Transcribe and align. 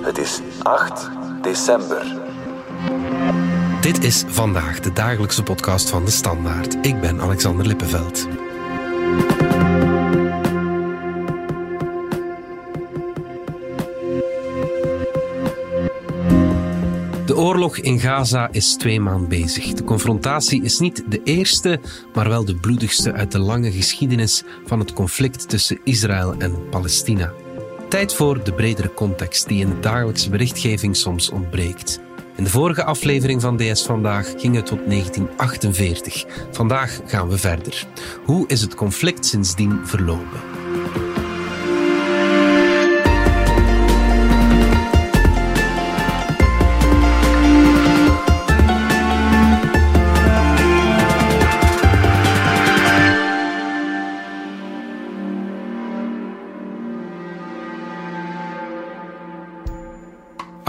Het 0.00 0.18
is 0.18 0.40
8 0.62 1.10
december. 1.42 2.16
Dit 3.80 4.04
is 4.04 4.24
vandaag 4.26 4.80
de 4.80 4.92
dagelijkse 4.92 5.42
podcast 5.42 5.90
van 5.90 6.04
de 6.04 6.10
Standaard. 6.10 6.86
Ik 6.86 7.00
ben 7.00 7.20
Alexander 7.20 7.66
Lippenveld. 7.66 8.26
De 17.26 17.36
oorlog 17.36 17.76
in 17.76 18.00
Gaza 18.00 18.48
is 18.52 18.76
twee 18.76 19.00
maanden 19.00 19.28
bezig. 19.28 19.72
De 19.72 19.84
confrontatie 19.84 20.62
is 20.62 20.78
niet 20.78 21.04
de 21.08 21.20
eerste, 21.24 21.80
maar 22.14 22.28
wel 22.28 22.44
de 22.44 22.54
bloedigste 22.54 23.12
uit 23.12 23.32
de 23.32 23.38
lange 23.38 23.72
geschiedenis 23.72 24.42
van 24.64 24.78
het 24.78 24.92
conflict 24.92 25.48
tussen 25.48 25.80
Israël 25.84 26.34
en 26.38 26.68
Palestina. 26.68 27.32
Tijd 27.90 28.14
voor 28.14 28.44
de 28.44 28.52
bredere 28.52 28.94
context 28.94 29.48
die 29.48 29.60
in 29.60 29.68
de 29.68 29.80
dagelijkse 29.80 30.30
berichtgeving 30.30 30.96
soms 30.96 31.30
ontbreekt. 31.30 32.00
In 32.36 32.44
de 32.44 32.50
vorige 32.50 32.84
aflevering 32.84 33.40
van 33.40 33.56
DS 33.56 33.82
Vandaag 33.82 34.34
ging 34.36 34.54
het 34.54 34.66
tot 34.66 34.78
1948. 34.86 36.24
Vandaag 36.50 37.00
gaan 37.06 37.28
we 37.28 37.38
verder. 37.38 37.86
Hoe 38.24 38.48
is 38.48 38.60
het 38.60 38.74
conflict 38.74 39.26
sindsdien 39.26 39.80
verlopen? 39.84 40.59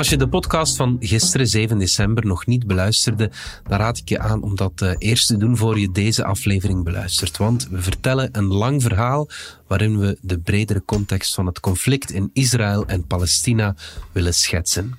Als 0.01 0.09
je 0.09 0.17
de 0.17 0.29
podcast 0.29 0.75
van 0.75 0.97
gisteren, 0.99 1.47
7 1.47 1.77
december, 1.77 2.25
nog 2.25 2.45
niet 2.45 2.67
beluisterde, 2.67 3.31
dan 3.67 3.79
raad 3.79 3.97
ik 3.97 4.09
je 4.09 4.19
aan 4.19 4.43
om 4.43 4.55
dat 4.55 4.81
uh, 4.81 4.91
eerst 4.97 5.27
te 5.27 5.37
doen 5.37 5.57
voor 5.57 5.79
je 5.79 5.91
deze 5.91 6.23
aflevering 6.23 6.83
beluistert. 6.83 7.37
Want 7.37 7.67
we 7.69 7.81
vertellen 7.81 8.29
een 8.31 8.45
lang 8.45 8.81
verhaal 8.81 9.29
waarin 9.67 9.99
we 9.99 10.17
de 10.21 10.39
bredere 10.39 10.85
context 10.85 11.33
van 11.33 11.45
het 11.45 11.59
conflict 11.59 12.11
in 12.11 12.29
Israël 12.33 12.85
en 12.85 13.07
Palestina 13.07 13.75
willen 14.11 14.33
schetsen. 14.33 14.97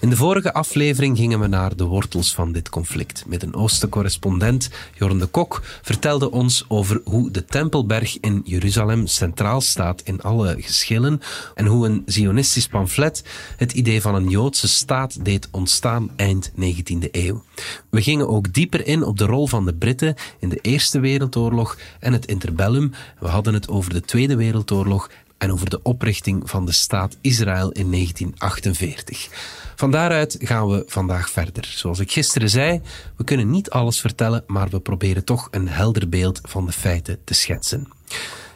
In 0.00 0.10
de 0.10 0.16
vorige 0.16 0.52
aflevering 0.52 1.16
gingen 1.16 1.40
we 1.40 1.46
naar 1.46 1.76
de 1.76 1.84
wortels 1.84 2.34
van 2.34 2.52
dit 2.52 2.68
conflict. 2.68 3.24
Midden-Oosten-correspondent 3.26 4.70
Jorn 4.94 5.18
de 5.18 5.26
Kok 5.26 5.62
vertelde 5.82 6.30
ons 6.30 6.64
over 6.68 7.00
hoe 7.04 7.30
de 7.30 7.44
Tempelberg 7.44 8.20
in 8.20 8.40
Jeruzalem 8.44 9.06
centraal 9.06 9.60
staat 9.60 10.02
in 10.02 10.20
alle 10.20 10.56
geschillen 10.60 11.20
en 11.54 11.66
hoe 11.66 11.86
een 11.86 12.02
zionistisch 12.06 12.66
pamflet 12.66 13.24
het 13.56 13.72
idee 13.72 14.00
van 14.00 14.14
een 14.14 14.28
Joodse 14.28 14.68
staat 14.68 15.24
deed 15.24 15.48
ontstaan 15.50 16.10
eind 16.16 16.50
19e 16.50 17.10
eeuw. 17.10 17.44
We 17.90 18.02
gingen 18.02 18.28
ook 18.28 18.52
dieper 18.52 18.86
in 18.86 19.02
op 19.02 19.18
de 19.18 19.26
rol 19.26 19.46
van 19.46 19.64
de 19.64 19.74
Britten 19.74 20.14
in 20.38 20.48
de 20.48 20.58
Eerste 20.62 21.00
Wereldoorlog 21.00 21.78
en 22.00 22.12
het 22.12 22.26
interbellum. 22.26 22.92
We 23.20 23.28
hadden 23.28 23.54
het 23.54 23.68
over 23.68 23.92
de 23.92 24.00
Tweede 24.00 24.36
Wereldoorlog 24.36 25.10
en 25.38 25.52
over 25.52 25.70
de 25.70 25.82
oprichting 25.82 26.50
van 26.50 26.66
de 26.66 26.72
staat 26.72 27.16
Israël 27.20 27.70
in 27.70 27.90
1948. 27.90 29.28
Van 29.76 29.90
daaruit 29.90 30.36
gaan 30.40 30.68
we 30.68 30.82
vandaag 30.86 31.30
verder. 31.30 31.64
Zoals 31.76 31.98
ik 31.98 32.12
gisteren 32.12 32.50
zei, 32.50 32.80
we 33.16 33.24
kunnen 33.24 33.50
niet 33.50 33.70
alles 33.70 34.00
vertellen, 34.00 34.44
maar 34.46 34.68
we 34.68 34.80
proberen 34.80 35.24
toch 35.24 35.48
een 35.50 35.68
helder 35.68 36.08
beeld 36.08 36.40
van 36.42 36.66
de 36.66 36.72
feiten 36.72 37.18
te 37.24 37.34
schetsen. 37.34 37.88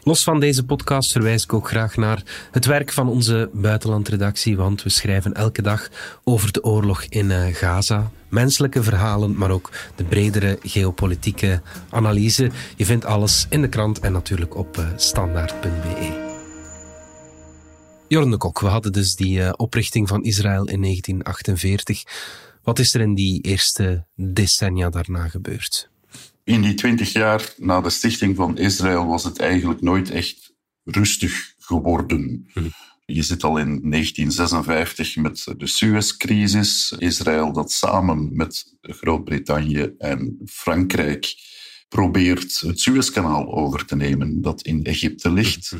Los 0.04 0.22
van 0.22 0.40
deze 0.40 0.64
podcast 0.64 1.12
verwijs 1.12 1.42
ik 1.42 1.52
ook 1.52 1.68
graag 1.68 1.96
naar 1.96 2.22
het 2.50 2.64
werk 2.64 2.92
van 2.92 3.08
onze 3.08 3.50
buitenlandredactie, 3.52 4.56
want 4.56 4.82
we 4.82 4.88
schrijven 4.88 5.34
elke 5.34 5.62
dag 5.62 5.88
over 6.24 6.52
de 6.52 6.64
oorlog 6.64 7.02
in 7.02 7.30
uh, 7.30 7.44
Gaza. 7.54 8.10
Menselijke 8.28 8.82
verhalen, 8.82 9.36
maar 9.36 9.50
ook 9.50 9.70
de 9.94 10.04
bredere 10.04 10.58
geopolitieke 10.62 11.60
analyse. 11.90 12.50
Je 12.76 12.84
vindt 12.84 13.04
alles 13.04 13.46
in 13.48 13.60
de 13.60 13.68
krant 13.68 14.00
en 14.00 14.12
natuurlijk 14.12 14.56
op 14.56 14.78
uh, 14.78 14.86
standaard.be. 14.96 16.31
Jorn 18.12 18.30
de 18.30 18.36
Kok, 18.36 18.60
we 18.60 18.66
hadden 18.66 18.92
dus 18.92 19.14
die 19.14 19.38
uh, 19.38 19.52
oprichting 19.56 20.08
van 20.08 20.24
Israël 20.24 20.68
in 20.68 20.80
1948. 20.80 22.02
Wat 22.62 22.78
is 22.78 22.94
er 22.94 23.00
in 23.00 23.14
die 23.14 23.40
eerste 23.40 24.06
decennia 24.14 24.90
daarna 24.90 25.28
gebeurd? 25.28 25.90
In 26.44 26.62
die 26.62 26.74
twintig 26.74 27.12
jaar 27.12 27.54
na 27.56 27.80
de 27.80 27.90
stichting 27.90 28.36
van 28.36 28.58
Israël 28.58 29.06
was 29.06 29.24
het 29.24 29.38
eigenlijk 29.38 29.80
nooit 29.80 30.10
echt 30.10 30.52
rustig 30.84 31.54
geworden. 31.58 32.48
Hm. 32.52 32.68
Je 33.06 33.22
zit 33.22 33.44
al 33.44 33.56
in 33.58 33.90
1956 33.90 35.16
met 35.16 35.44
de 35.56 35.66
Suezcrisis. 35.66 36.94
Israël 36.98 37.52
dat 37.52 37.72
samen 37.72 38.36
met 38.36 38.74
Groot-Brittannië 38.80 39.94
en 39.98 40.40
Frankrijk 40.44 41.34
probeert 41.88 42.60
het 42.60 42.80
Suezkanaal 42.80 43.52
over 43.52 43.84
te 43.86 43.96
nemen 43.96 44.40
dat 44.40 44.62
in 44.62 44.84
Egypte 44.84 45.30
ligt. 45.30 45.72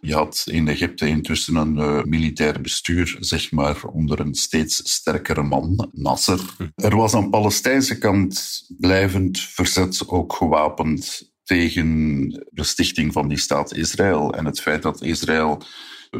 Hm. 0.00 0.06
Je 0.06 0.14
had 0.14 0.44
in 0.46 0.68
Egypte 0.68 1.06
intussen 1.06 1.54
een 1.54 1.76
uh, 1.76 2.02
militair 2.02 2.60
bestuur, 2.60 3.16
zeg 3.20 3.50
maar, 3.50 3.84
onder 3.84 4.20
een 4.20 4.34
steeds 4.34 4.92
sterkere 4.92 5.42
man, 5.42 5.90
Nasser. 5.92 6.40
Er 6.74 6.96
was 6.96 7.14
aan 7.14 7.22
de 7.22 7.30
Palestijnse 7.30 7.98
kant 7.98 8.62
blijvend 8.78 9.40
verzet, 9.40 10.08
ook 10.08 10.32
gewapend 10.32 11.30
tegen 11.44 12.28
de 12.50 12.64
stichting 12.64 13.12
van 13.12 13.28
die 13.28 13.38
staat 13.38 13.76
Israël. 13.76 14.34
En 14.34 14.44
het 14.44 14.60
feit 14.60 14.82
dat 14.82 15.02
Israël 15.02 15.62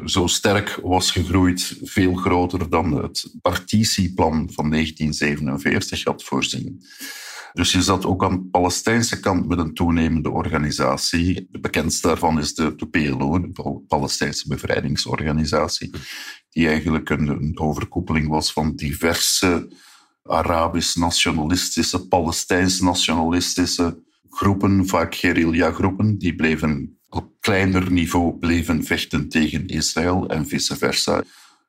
zo 0.05 0.27
sterk 0.27 0.79
was 0.83 1.11
gegroeid, 1.11 1.77
veel 1.83 2.15
groter 2.15 2.71
dan 2.71 3.03
het 3.03 3.35
partitieplan 3.43 4.49
van 4.53 4.71
1947 4.71 6.05
had 6.05 6.25
voorzien. 6.25 6.83
Dus 7.53 7.72
je 7.72 7.83
zat 7.83 8.06
ook 8.06 8.25
aan 8.25 8.33
de 8.33 8.49
Palestijnse 8.50 9.21
kant 9.21 9.49
met 9.49 9.59
een 9.59 9.75
toenemende 9.75 10.31
organisatie. 10.31 11.49
De 11.50 11.61
bekendste 11.61 12.06
daarvan 12.06 12.38
is 12.38 12.55
de, 12.55 12.75
de 12.75 12.87
PLO, 12.87 13.41
de 13.41 13.83
Palestijnse 13.88 14.49
Bevrijdingsorganisatie, 14.49 15.91
die 16.50 16.69
eigenlijk 16.69 17.11
een, 17.11 17.59
overkoepeling 17.59 18.28
was 18.28 18.53
van 18.53 18.77
diverse 18.77 19.69
Arabisch-nationalistische, 20.22 22.06
Palestijns-nationalistische 22.09 24.03
groepen, 24.28 24.87
vaak 24.87 25.15
guerrilla-groepen, 25.15 26.19
die 26.19 26.34
bleven 26.34 26.99
op 27.09 27.31
kleiner 27.41 27.93
niveau 27.93 28.38
bleven 28.38 28.84
vechten 28.84 29.28
tegen 29.28 29.67
Israël 29.67 30.28
en 30.28 30.47
vice 30.47 30.77
versa. 30.77 31.22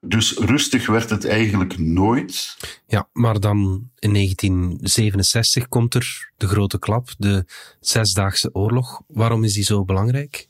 Dus 0.06 0.38
rustig 0.38 0.88
werd 0.88 1.10
het 1.10 1.26
eigenlijk 1.26 1.78
nooit. 1.78 2.58
Ja, 2.88 3.10
maar 3.14 3.40
dan 3.40 3.90
in 4.00 4.14
1967 4.14 5.68
komt 5.68 5.94
er 5.94 6.32
de 6.38 6.48
grote 6.48 6.80
klap, 6.80 7.10
de 7.18 7.46
Zesdaagse 7.80 8.50
Oorlog. 8.54 9.02
Waarom 9.08 9.44
is 9.44 9.54
die 9.54 9.64
zo 9.64 9.86
belangrijk? 9.86 10.50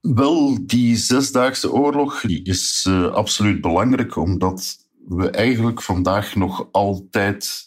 Wel, 0.00 0.58
die 0.66 0.96
Zesdaagse 0.96 1.72
Oorlog 1.72 2.20
die 2.20 2.42
is 2.42 2.86
uh, 2.88 3.12
absoluut 3.12 3.60
belangrijk, 3.60 4.16
omdat 4.16 4.86
we 5.08 5.30
eigenlijk 5.30 5.82
vandaag 5.82 6.34
nog 6.34 6.68
altijd 6.72 7.64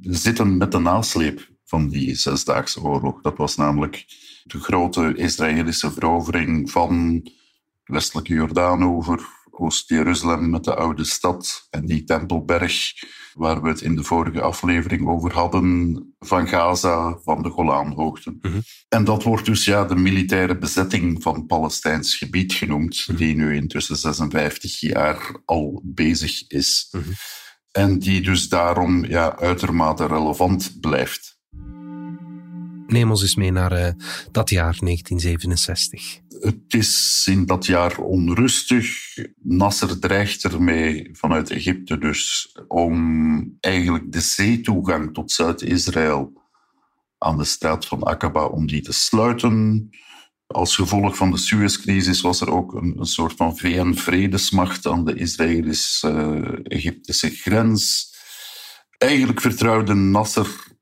zitten 0.00 0.56
met 0.56 0.72
de 0.72 0.78
nasleep 0.78 1.50
van 1.64 1.88
die 1.88 2.14
Zesdaagse 2.14 2.82
Oorlog. 2.82 3.20
Dat 3.20 3.36
was 3.36 3.56
namelijk 3.56 4.04
de 4.44 4.60
grote 4.60 5.14
Israëlische 5.16 5.92
verovering 5.92 6.70
van 6.70 7.22
westelijke 7.84 8.32
Jordaan 8.32 8.84
over 8.84 9.37
Oost-Jeruzalem 9.58 10.50
met 10.50 10.64
de 10.64 10.74
oude 10.74 11.04
stad 11.04 11.66
en 11.70 11.86
die 11.86 12.04
Tempelberg, 12.04 12.92
waar 13.32 13.62
we 13.62 13.68
het 13.68 13.80
in 13.80 13.96
de 13.96 14.04
vorige 14.04 14.40
aflevering 14.40 15.08
over 15.08 15.32
hadden, 15.32 16.14
van 16.18 16.48
Gaza, 16.48 17.18
van 17.24 17.42
de 17.42 17.50
Golaanhoogten. 17.50 18.38
Mhm. 18.40 18.60
En 18.88 19.04
dat 19.04 19.22
wordt 19.22 19.44
dus 19.44 19.64
ja, 19.64 19.84
de 19.84 19.96
militaire 19.96 20.58
bezetting 20.58 21.22
van 21.22 21.46
Palestijns 21.46 22.16
gebied 22.16 22.52
genoemd, 22.52 23.04
mhm. 23.08 23.18
die 23.18 23.34
nu 23.34 23.54
intussen 23.54 23.96
56 23.96 24.80
jaar 24.80 25.42
al 25.44 25.82
bezig 25.84 26.46
is. 26.46 26.88
Mhm. 26.90 27.10
En 27.70 27.98
die 27.98 28.20
dus 28.20 28.48
daarom 28.48 29.04
ja, 29.04 29.38
uitermate 29.38 30.06
relevant 30.06 30.76
blijft. 30.80 31.37
Neem 32.88 33.10
ons 33.10 33.22
eens 33.22 33.34
mee 33.34 33.50
naar 33.50 33.72
uh, 33.72 33.88
dat 34.30 34.50
jaar 34.50 34.76
1967. 34.80 36.20
Het 36.40 36.74
is 36.74 37.24
in 37.30 37.46
dat 37.46 37.66
jaar 37.66 37.98
onrustig. 37.98 38.88
Nasser 39.42 39.98
dreigt 39.98 40.44
ermee 40.44 41.08
vanuit 41.12 41.50
Egypte 41.50 41.98
dus 41.98 42.52
om 42.68 43.56
eigenlijk 43.60 44.12
de 44.12 44.20
zeetoegang 44.20 45.14
tot 45.14 45.32
Zuid-Israël 45.32 46.32
aan 47.18 47.38
de 47.38 47.44
straat 47.44 47.86
van 47.86 48.02
Aqaba 48.02 48.44
om 48.44 48.66
die 48.66 48.82
te 48.82 48.92
sluiten. 48.92 49.88
Als 50.46 50.74
gevolg 50.74 51.16
van 51.16 51.30
de 51.30 51.38
Suezcrisis 51.38 52.20
was 52.20 52.40
er 52.40 52.50
ook 52.50 52.74
een, 52.74 52.94
een 52.98 53.06
soort 53.06 53.36
van 53.36 53.56
VN-vredesmacht 53.56 54.86
aan 54.86 55.04
de 55.04 55.14
Israëlisch-Egyptische 55.14 57.30
grens. 57.30 58.14
Eigenlijk 58.98 59.40
vertrouwde 59.40 59.94
Nasser 59.94 60.76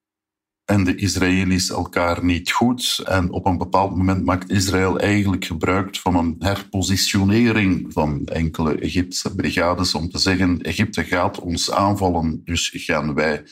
en 0.66 0.84
de 0.84 0.94
Israëli's 0.94 1.70
elkaar 1.70 2.24
niet 2.24 2.50
goed. 2.50 3.02
En 3.04 3.30
op 3.30 3.46
een 3.46 3.58
bepaald 3.58 3.96
moment 3.96 4.24
maakt 4.24 4.50
Israël 4.50 4.98
eigenlijk 4.98 5.44
gebruik 5.44 5.96
van 5.96 6.16
een 6.16 6.36
herpositionering 6.38 7.92
van 7.92 8.26
enkele 8.26 8.78
Egyptische 8.78 9.34
brigades 9.34 9.94
om 9.94 10.10
te 10.10 10.18
zeggen: 10.18 10.62
Egypte 10.62 11.04
gaat 11.04 11.40
ons 11.40 11.70
aanvallen, 11.70 12.40
dus 12.44 12.70
gaan 12.74 13.14
wij 13.14 13.42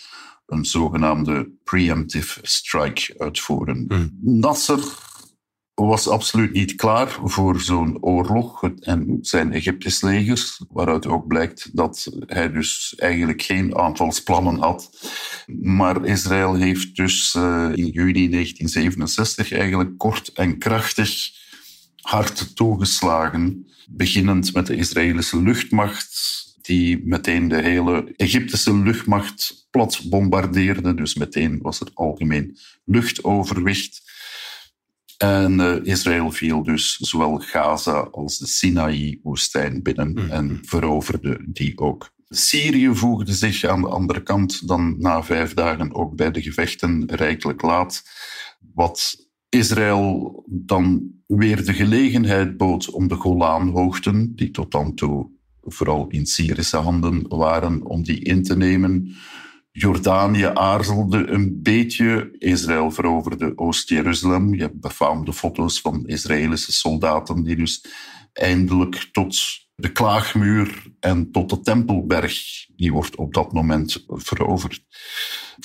een 0.47 0.65
zogenaamde 0.65 1.51
preemptive 1.65 2.39
strike 2.43 3.15
uitvoeren. 3.19 3.85
Mm. 3.89 4.19
Nasser 4.21 4.81
was 5.75 6.09
absoluut 6.09 6.53
niet 6.53 6.75
klaar 6.75 7.19
voor 7.25 7.61
zo'n 7.61 8.03
oorlog 8.03 8.63
en 8.81 9.19
zijn 9.21 9.53
Egyptisch 9.53 10.03
legers, 10.03 10.65
waaruit 10.69 11.07
ook 11.07 11.27
blijkt 11.27 11.71
dat 11.73 12.09
hij 12.27 12.53
dus 12.53 12.95
eigenlijk 12.97 13.43
geen 13.43 13.77
aanvalsplannen 13.77 14.59
had. 14.59 14.91
Maar 15.61 16.05
Israël 16.05 16.55
heeft 16.55 16.97
dus 16.97 17.35
uh, 17.35 17.71
in 17.75 17.87
juni 17.87 18.29
1967 18.29 19.53
eigenlijk 19.53 19.99
kort 19.99 20.33
en 20.33 20.59
krachtig 20.59 21.31
hard 22.01 22.57
toegeslagen, 22.57 23.67
beginnend 23.89 24.55
met 24.55 24.67
de 24.67 24.77
Israëlische 24.77 25.43
luchtmacht, 25.43 26.45
die 26.61 27.07
meteen 27.07 27.49
de 27.49 27.63
hele 27.63 28.13
Egyptische 28.17 28.77
luchtmacht 28.77 29.67
plat 29.71 30.01
bombardeerde. 30.09 30.95
Dus 30.95 31.15
meteen 31.15 31.59
was 31.63 31.81
er 31.81 31.89
algemeen 31.95 32.57
luchtoverwicht. 32.85 34.03
En 35.25 35.59
uh, 35.59 35.77
Israël 35.83 36.31
viel 36.31 36.63
dus 36.63 36.97
zowel 36.97 37.39
Gaza 37.39 37.99
als 37.99 38.39
de 38.39 38.47
Sinaï-woestijn 38.47 39.83
binnen 39.83 40.11
mm. 40.11 40.31
en 40.31 40.59
veroverde 40.63 41.45
die 41.47 41.79
ook. 41.79 42.13
Syrië 42.29 42.95
voegde 42.95 43.33
zich 43.33 43.65
aan 43.65 43.81
de 43.81 43.89
andere 43.89 44.23
kant 44.23 44.69
dan 44.69 44.97
na 44.99 45.23
vijf 45.23 45.55
dagen 45.55 45.95
ook 45.95 46.17
bij 46.17 46.31
de 46.31 46.43
gevechten 46.43 47.05
rijkelijk 47.07 47.63
laat. 47.63 48.03
Wat 48.75 49.17
Israël 49.49 50.45
dan 50.47 51.13
weer 51.27 51.65
de 51.65 51.73
gelegenheid 51.73 52.57
bood 52.57 52.91
om 52.91 53.09
de 53.09 53.15
Golanhoogten, 53.15 54.35
die 54.35 54.51
tot 54.51 54.71
dan 54.71 54.95
toe 54.95 55.31
vooral 55.61 56.07
in 56.09 56.27
Syrische 56.27 56.77
handen 56.77 57.29
waren, 57.29 57.85
om 57.85 58.03
die 58.03 58.21
in 58.21 58.43
te 58.43 58.57
nemen. 58.57 59.15
Jordanië 59.77 60.45
aarzelde 60.45 61.27
een 61.27 61.63
beetje. 61.63 62.37
Israël 62.39 62.91
veroverde 62.91 63.53
Oost-Jeruzalem. 63.59 64.55
Je 64.55 64.61
hebt 64.61 64.81
befaamde 64.81 65.33
foto's 65.33 65.81
van 65.81 66.07
Israëlische 66.07 66.73
soldaten 66.73 67.43
die 67.43 67.57
dus 67.57 67.85
eindelijk 68.33 69.09
tot 69.13 69.37
de 69.75 69.93
klaagmuur 69.93 70.93
en 71.01 71.31
tot 71.31 71.51
de 71.51 71.61
Tempelberg, 71.61 72.67
die 72.77 72.93
wordt 72.93 73.17
op 73.17 73.35
dat 73.35 73.53
moment 73.53 74.05
veroverd. 74.09 74.85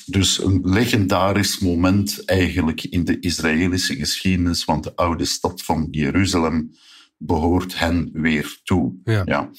Dus 0.06 0.44
een 0.44 0.62
legendarisch 0.64 1.60
moment 1.60 2.26
eigenlijk 2.26 2.84
in 2.84 3.06
de 3.06 3.20
Israëlische 3.20 3.96
geschiedenis, 3.96 4.66
want 4.66 4.84
de 4.84 4.96
oude 4.96 5.26
stad 5.26 5.64
van 5.64 5.88
Jeruzalem 5.92 6.72
behoort 7.20 7.80
hen 7.80 8.10
weer 8.14 8.60
toe. 8.64 8.94
Ja. 9.04 9.50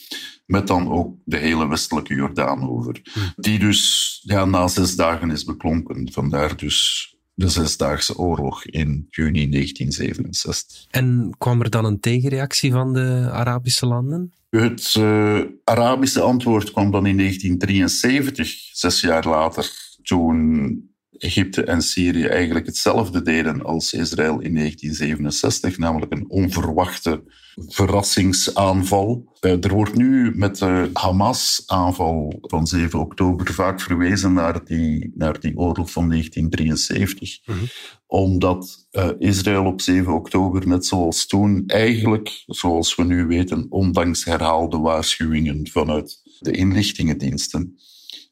Met 0.46 0.66
dan 0.66 0.90
ook 0.90 1.16
de 1.24 1.36
hele 1.36 1.68
westelijke 1.68 2.14
Jordaan 2.14 2.68
over. 2.70 3.00
Hm. 3.02 3.18
Die 3.36 3.58
dus 3.58 4.20
ja, 4.22 4.44
na 4.44 4.68
zes 4.68 4.96
dagen 4.96 5.30
is 5.30 5.44
beklonken. 5.44 6.12
Vandaar 6.12 6.56
dus 6.56 7.08
de 7.34 7.48
Zesdaagse 7.48 8.18
Oorlog 8.18 8.64
in 8.64 9.06
juni 9.08 9.50
1967. 9.50 10.86
En 10.90 11.34
kwam 11.38 11.60
er 11.60 11.70
dan 11.70 11.84
een 11.84 12.00
tegenreactie 12.00 12.72
van 12.72 12.92
de 12.92 13.28
Arabische 13.32 13.86
landen? 13.86 14.32
Het 14.50 14.94
uh, 14.98 15.40
Arabische 15.64 16.20
antwoord 16.20 16.70
kwam 16.72 16.90
dan 16.90 17.06
in 17.06 17.16
1973, 17.16 18.68
zes 18.72 19.00
jaar 19.00 19.28
later, 19.28 19.70
toen 20.02 20.89
Egypte 21.20 21.64
en 21.64 21.82
Syrië 21.82 22.24
eigenlijk 22.24 22.66
hetzelfde 22.66 23.22
deden 23.22 23.64
als 23.64 23.92
Israël 23.92 24.40
in 24.40 24.54
1967, 24.54 25.78
namelijk 25.78 26.12
een 26.12 26.24
onverwachte 26.28 27.22
verrassingsaanval. 27.68 29.36
Eh, 29.40 29.64
er 29.64 29.74
wordt 29.74 29.94
nu 29.94 30.32
met 30.34 30.58
de 30.58 30.90
Hamas-aanval 30.92 32.38
van 32.40 32.66
7 32.66 32.98
oktober 32.98 33.52
vaak 33.52 33.80
verwezen 33.80 34.32
naar 34.32 34.64
die, 34.64 35.12
naar 35.14 35.40
die 35.40 35.56
oorlog 35.56 35.90
van 35.90 36.08
1973. 36.08 37.38
Mhm. 37.44 37.58
Omdat 38.06 38.88
uh, 38.92 39.08
Israël 39.18 39.64
op 39.64 39.80
7 39.80 40.14
oktober, 40.14 40.68
net 40.68 40.86
zoals 40.86 41.26
toen, 41.26 41.64
eigenlijk, 41.66 42.42
zoals 42.46 42.96
we 42.96 43.04
nu 43.04 43.26
weten, 43.26 43.66
ondanks 43.68 44.24
herhaalde 44.24 44.78
waarschuwingen 44.78 45.68
vanuit 45.68 46.20
de 46.38 46.50
inlichtingendiensten, 46.50 47.78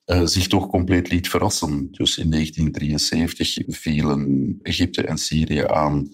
uh, 0.09 0.27
zich 0.27 0.47
toch 0.47 0.67
compleet 0.67 1.11
liet 1.11 1.29
verrassen. 1.29 1.89
Dus 1.91 2.19
in 2.19 2.31
1973 2.31 3.65
vielen 3.67 4.55
Egypte 4.63 5.03
en 5.03 5.19
Syrië 5.19 5.65
aan 5.67 6.09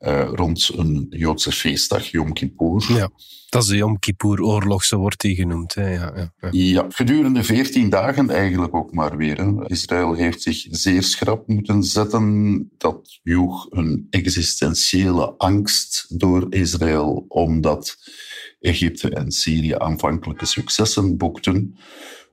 uh, 0.00 0.28
rond 0.32 0.70
een 0.76 1.06
Joodse 1.10 1.52
feestdag, 1.52 2.06
Yom 2.06 2.32
Kippur. 2.32 2.84
Ja, 2.88 3.10
dat 3.48 3.62
is 3.62 3.68
de 3.68 3.76
Yom 3.76 3.98
Kippur-oorlog, 3.98 4.84
zo 4.84 4.98
wordt 4.98 5.20
die 5.20 5.34
genoemd. 5.34 5.74
Hè? 5.74 5.92
Ja, 5.92 6.12
ja, 6.16 6.32
ja. 6.40 6.48
ja, 6.50 6.86
gedurende 6.88 7.44
veertien 7.44 7.88
dagen 7.88 8.30
eigenlijk 8.30 8.74
ook 8.74 8.92
maar 8.92 9.16
weer. 9.16 9.36
Hè. 9.36 9.68
Israël 9.68 10.14
heeft 10.14 10.42
zich 10.42 10.66
zeer 10.70 11.02
schrap 11.02 11.48
moeten 11.48 11.82
zetten. 11.82 12.70
Dat 12.78 13.20
joeg 13.22 13.66
een 13.70 14.06
existentiële 14.10 15.34
angst 15.38 16.18
door 16.20 16.46
Israël, 16.50 17.24
omdat 17.28 17.96
Egypte 18.60 19.10
en 19.10 19.30
Syrië 19.30 19.74
aanvankelijke 19.78 20.46
successen 20.46 21.16
boekten. 21.16 21.76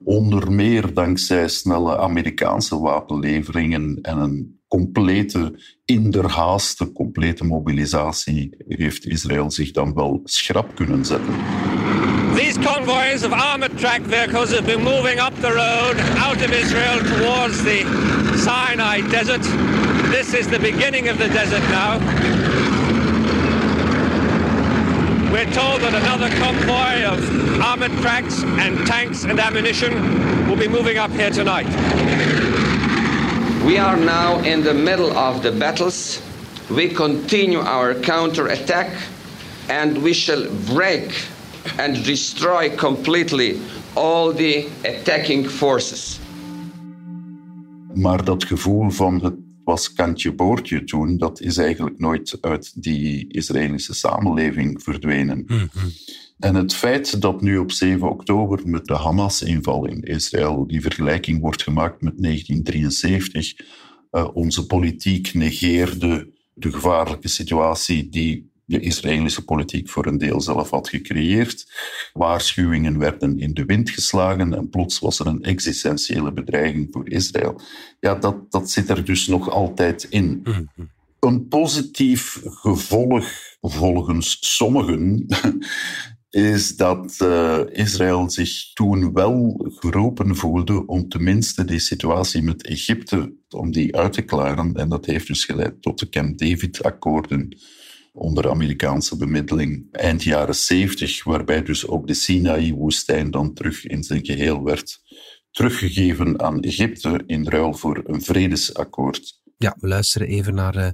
Onder 0.03 0.51
meer 0.51 0.93
dankzij 0.93 1.47
snelle 1.47 1.97
Amerikaanse 1.97 2.79
wapenleveringen 2.79 3.99
en 4.01 4.17
een 4.17 4.61
complete, 4.67 5.59
inderhaaste, 5.85 6.91
complete 6.91 7.43
mobilisatie 7.43 8.55
heeft 8.67 9.05
Israël 9.05 9.51
zich 9.51 9.71
dan 9.71 9.93
wel 9.93 10.21
schrap 10.23 10.75
kunnen 10.75 11.05
zetten. 11.05 11.33
These 12.35 12.59
convoys 12.59 13.23
of 13.23 13.31
armored 13.31 13.77
track 13.77 14.01
vehicles 14.07 14.49
have 14.49 14.63
been 14.63 14.83
moving 14.83 15.19
up 15.19 15.33
the 15.41 15.51
road 15.51 15.95
out 16.17 16.35
of 16.35 16.51
Israel 16.51 16.99
towards 16.99 17.57
the 17.57 17.85
Sinai 18.35 19.01
desert. 19.09 19.43
This 20.11 20.33
is 20.33 20.47
the 20.47 20.59
beginning 20.59 21.09
of 21.09 21.17
the 21.17 21.27
desert 21.27 21.69
now. 21.69 22.52
We're 25.33 25.51
told 25.51 25.81
that 25.81 25.95
another 25.95 26.29
convoy 26.29 27.03
of 27.11 27.59
armored 27.59 27.91
tracks 28.03 28.43
and 28.43 28.85
tanks 28.85 29.23
and 29.23 29.39
ammunition 29.39 30.47
will 30.47 30.55
be 30.55 30.67
moving 30.67 30.99
up 30.99 31.09
here 31.09 31.31
tonight. 31.31 31.65
We 33.65 33.79
are 33.79 33.97
now 33.97 34.41
in 34.43 34.61
the 34.61 34.75
middle 34.75 35.11
of 35.17 35.41
the 35.41 35.51
battles. 35.51 36.21
We 36.69 36.87
continue 36.87 37.61
our 37.61 37.95
counter-attack 37.95 38.91
and 39.69 40.03
we 40.03 40.13
shall 40.13 40.47
break 40.67 41.25
and 41.79 42.05
destroy 42.05 42.69
completely 42.77 43.59
all 43.95 44.33
the 44.33 44.69
attacking 44.85 45.49
forces. 45.49 46.19
Maar 47.93 48.23
dat 48.23 48.43
gevoel 48.43 48.89
van 48.89 49.19
het 49.23 49.42
was 49.63 49.93
kantje 49.93 50.33
boordje 50.33 50.83
toen, 50.83 51.17
dat 51.17 51.41
is 51.41 51.57
eigenlijk 51.57 51.99
nooit 51.99 52.37
uit 52.41 52.83
die 52.83 53.33
Israëlische 53.33 53.93
samenleving 53.93 54.83
verdwenen. 54.83 55.43
Mhm. 55.47 55.87
En 56.39 56.55
het 56.55 56.75
feit 56.75 57.21
dat 57.21 57.41
nu 57.41 57.57
op 57.57 57.71
7 57.71 58.09
oktober 58.09 58.61
met 58.65 58.85
de 58.85 58.95
Hamas-inval 58.95 59.87
in 59.87 60.01
Israël 60.01 60.67
die 60.67 60.81
vergelijking 60.81 61.41
wordt 61.41 61.63
gemaakt 61.63 62.01
met 62.01 62.21
1973, 62.21 63.53
uh, 64.11 64.27
onze 64.33 64.65
politiek 64.65 65.33
negeerde 65.33 66.31
de 66.53 66.71
gevaarlijke 66.71 67.27
situatie 67.27 68.09
die 68.09 68.51
de 68.65 68.79
Israëlische 68.79 69.43
politiek 69.43 69.89
voor 69.89 70.05
een 70.05 70.17
deel 70.17 70.41
zelf 70.41 70.69
had 70.69 70.89
gecreëerd. 70.89 71.71
Waarschuwingen 72.13 72.97
werden 72.97 73.39
in 73.39 73.53
de 73.53 73.65
wind 73.65 73.89
geslagen 73.89 74.53
en 74.53 74.69
plots 74.69 74.99
was 74.99 75.19
er 75.19 75.27
een 75.27 75.43
existentiële 75.43 76.33
bedreiging 76.33 76.87
voor 76.91 77.09
Israël. 77.09 77.61
Ja, 77.99 78.15
dat, 78.15 78.51
dat 78.51 78.69
zit 78.69 78.89
er 78.89 79.05
dus 79.05 79.27
nog 79.27 79.49
altijd 79.49 80.03
in. 80.03 80.39
Mhm. 80.43 80.63
Een 81.19 81.47
positief 81.47 82.41
gevolg, 82.43 83.25
volgens 83.61 84.37
sommigen, 84.39 85.25
is 86.29 86.75
dat 86.75 87.19
uh, 87.21 87.59
Israël 87.71 88.29
zich 88.29 88.73
toen 88.73 89.13
wel 89.13 89.65
geroepen 89.79 90.35
voelde 90.35 90.85
om 90.85 91.09
tenminste 91.09 91.65
die 91.65 91.79
situatie 91.79 92.41
met 92.41 92.67
Egypte 92.67 93.33
om 93.49 93.71
die 93.71 93.95
uit 93.95 94.13
te 94.13 94.21
klaren. 94.21 94.73
En 94.73 94.89
dat 94.89 95.05
heeft 95.05 95.27
dus 95.27 95.45
geleid 95.45 95.81
tot 95.81 95.99
de 95.99 96.09
Camp 96.09 96.37
David-akkoorden 96.37 97.57
onder 98.13 98.49
Amerikaanse 98.49 99.17
bemiddeling 99.17 99.87
eind 99.91 100.23
jaren 100.23 100.55
70, 100.55 101.23
waarbij 101.23 101.63
dus 101.63 101.87
ook 101.87 102.07
de 102.07 102.13
Sinaï-woestijn 102.13 103.31
dan 103.31 103.53
terug 103.53 103.85
in 103.85 104.03
zijn 104.03 104.25
geheel 104.25 104.63
werd 104.63 105.01
teruggegeven 105.53 106.41
aan 106.41 106.61
Egypte 106.61 107.23
in 107.27 107.47
ruil 107.47 107.73
voor 107.73 108.01
een 108.05 108.21
vredesakkoord. 108.21 109.41
Ja, 109.57 109.75
we 109.79 109.87
luisteren 109.87 110.27
even 110.27 110.53
naar 110.53 110.75
uh, 110.75 110.87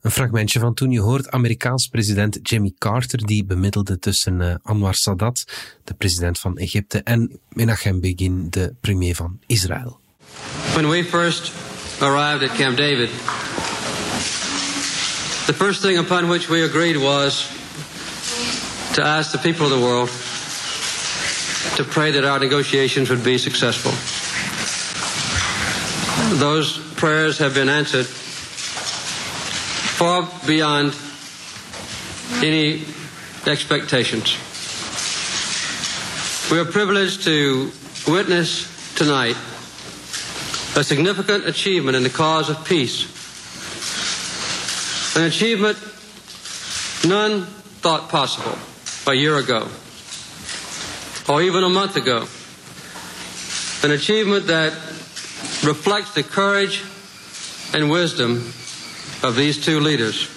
een 0.00 0.10
fragmentje 0.10 0.58
van 0.58 0.74
toen. 0.74 0.90
Je 0.90 1.00
hoort 1.00 1.30
Amerikaans 1.30 1.86
president 1.86 2.38
Jimmy 2.42 2.72
Carter, 2.78 3.26
die 3.26 3.44
bemiddelde 3.44 3.98
tussen 3.98 4.40
uh, 4.40 4.54
Anwar 4.62 4.94
Sadat, 4.94 5.44
de 5.84 5.94
president 5.94 6.38
van 6.38 6.56
Egypte, 6.56 7.02
en 7.02 7.40
Menachem 7.48 8.00
Begin, 8.00 8.46
de 8.50 8.74
premier 8.80 9.14
van 9.14 9.38
Israël. 9.46 10.00
When 10.74 10.88
we 10.88 11.04
first 11.04 11.52
arrived 12.00 12.50
at 12.50 12.56
Camp 12.56 12.76
David, 12.76 13.10
the 15.48 15.54
first 15.54 15.80
thing 15.80 15.96
upon 15.96 16.28
which 16.28 16.50
we 16.50 16.62
agreed 16.62 16.98
was 16.98 17.48
to 18.92 19.02
ask 19.02 19.32
the 19.32 19.38
people 19.38 19.64
of 19.64 19.70
the 19.70 19.80
world 19.80 20.10
to 21.74 21.84
pray 21.84 22.10
that 22.10 22.22
our 22.22 22.38
negotiations 22.38 23.08
would 23.08 23.24
be 23.24 23.38
successful. 23.38 23.90
Those 26.38 26.76
prayers 26.96 27.38
have 27.38 27.54
been 27.54 27.70
answered 27.70 28.04
far 29.96 30.28
beyond 30.46 30.94
any 32.44 32.84
expectations. 33.46 34.36
We 36.52 36.58
are 36.58 36.66
privileged 36.66 37.24
to 37.24 37.72
witness 38.06 38.68
tonight 38.96 39.36
a 40.76 40.84
significant 40.84 41.46
achievement 41.46 41.96
in 41.96 42.02
the 42.02 42.10
cause 42.10 42.50
of 42.50 42.62
peace. 42.66 43.17
An 45.16 45.24
achievement 45.24 45.76
none 47.04 47.46
thought 47.80 48.08
possible 48.08 48.56
a 49.06 49.14
year 49.14 49.36
ago, 49.36 49.66
or 51.28 51.42
even 51.42 51.64
a 51.64 51.68
month 51.68 51.96
ago. 51.96 52.26
An 53.82 53.90
achievement 53.90 54.46
that 54.46 54.72
reflects 55.64 56.12
the 56.14 56.22
courage 56.22 56.82
and 57.72 57.90
wisdom 57.90 58.52
of 59.22 59.34
these 59.36 59.64
two 59.64 59.80
leaders. 59.80 60.28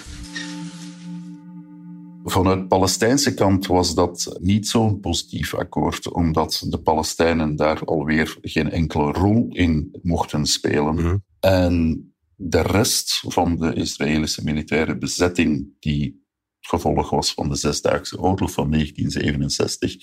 Vanuit 2.24 2.68
Palestijnse 2.68 3.34
kant 3.34 3.66
was 3.66 3.94
dat 3.94 4.36
niet 4.40 4.68
zo'n 4.68 5.00
positief 5.00 5.54
akkoord, 5.54 6.12
omdat 6.12 6.64
de 6.68 6.78
Palestijnen 6.78 7.56
daar 7.56 7.84
alweer 7.84 8.36
geen 8.42 8.70
enkele 8.70 9.12
rol 9.12 9.46
in 9.50 9.98
mochten 10.02 10.46
spelen. 10.46 10.94
Mhm. 10.94 11.16
En 11.40 12.06
de 12.44 12.62
rest 12.62 13.22
van 13.28 13.56
de 13.56 13.74
Israëlische 13.74 14.44
militaire 14.44 14.98
bezetting, 14.98 15.68
die 15.80 16.20
het 16.58 16.70
gevolg 16.70 17.10
was 17.10 17.32
van 17.32 17.48
de 17.48 17.54
Zesdaagse 17.54 18.20
Oorlog 18.20 18.52
van 18.52 18.70
1967, 18.70 19.96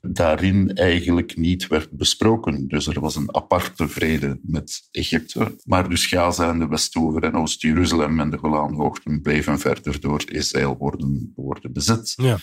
daarin 0.00 0.74
eigenlijk 0.74 1.36
niet 1.36 1.66
werd 1.66 1.90
besproken. 1.90 2.68
Dus 2.68 2.86
er 2.86 3.00
was 3.00 3.16
een 3.16 3.34
aparte 3.34 3.88
vrede 3.88 4.40
met 4.42 4.88
Egypte, 4.90 5.56
maar 5.64 5.88
dus 5.88 6.06
Gaza 6.06 6.48
en 6.48 6.58
de 6.58 6.68
Westoever 6.68 7.22
en 7.22 7.34
Oost-Jeruzalem 7.34 8.20
en 8.20 8.30
de 8.30 8.38
Golanhoogten 8.38 9.22
bleven 9.22 9.58
verder 9.58 10.00
door 10.00 10.22
Israël 10.30 10.76
worden, 10.76 11.32
worden 11.34 11.72
bezet. 11.72 12.12
Ja. 12.16 12.38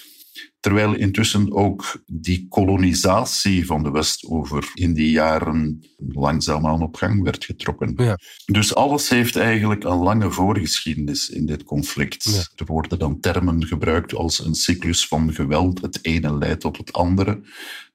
Terwijl 0.60 0.96
intussen 0.96 1.54
ook 1.54 2.04
die 2.06 2.48
kolonisatie 2.50 3.66
van 3.66 3.84
de 3.84 3.92
Westover 3.92 4.72
in 4.74 4.94
die 4.94 5.12
jaren 5.12 5.86
langzaamaan 5.98 6.82
op 6.82 6.96
gang 6.96 7.24
werd 7.24 7.46
getrokken. 7.46 7.94
Ja. 7.96 8.18
Dus 8.46 8.76
alles 8.76 9.10
heeft 9.10 9.36
eigenlijk 9.36 9.84
een 9.84 9.98
lange 9.98 10.32
voorgeschiedenis 10.32 11.30
in 11.30 11.46
dit 11.46 11.64
conflict. 11.64 12.24
Ja. 12.24 12.44
Er 12.56 12.66
worden 12.66 13.00
dan 13.00 13.20
termen 13.20 13.66
gebruikt 13.66 14.14
als 14.14 14.46
een 14.46 14.56
cyclus 14.56 15.08
van 15.08 15.34
geweld. 15.34 15.82
Het 15.82 16.00
ene 16.02 16.38
leidt 16.38 16.62
tot 16.62 16.78
het 16.78 16.94
andere. 16.94 17.42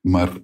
Maar 0.01 0.39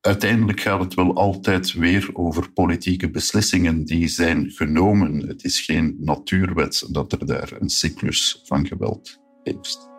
uiteindelijk 0.00 0.60
gaat 0.60 0.80
het 0.80 0.94
wel 0.94 1.14
altijd 1.14 1.72
weer 1.72 2.10
over 2.12 2.52
politieke 2.52 3.10
beslissingen 3.10 3.84
die 3.84 4.08
zijn 4.08 4.50
genomen. 4.50 5.26
Het 5.26 5.44
is 5.44 5.60
geen 5.60 5.96
natuurwet 6.00 6.86
dat 6.90 7.12
er 7.12 7.26
daar 7.26 7.52
een 7.58 7.70
cyclus 7.70 8.40
van 8.44 8.66
geweld 8.66 9.18
heeft. 9.42 9.92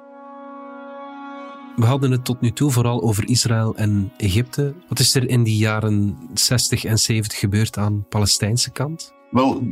We 1.76 1.86
hadden 1.86 2.12
het 2.12 2.26
tot 2.26 2.42
nu 2.42 2.52
toe 2.52 2.72
vooral 2.72 3.02
over 3.02 3.30
Israël 3.30 3.76
en 3.76 4.12
Egypte. 4.18 4.74
Wat 4.88 5.00
is 5.00 5.16
er 5.16 5.30
in 5.30 5.44
die 5.44 5.58
jaren 5.58 6.18
60 6.34 6.84
en 6.84 6.98
70 6.98 7.40
gebeurd 7.40 7.78
aan 7.78 8.06
Palestijnse 8.10 8.72
kant? 8.72 9.14
Wel, 9.32 9.64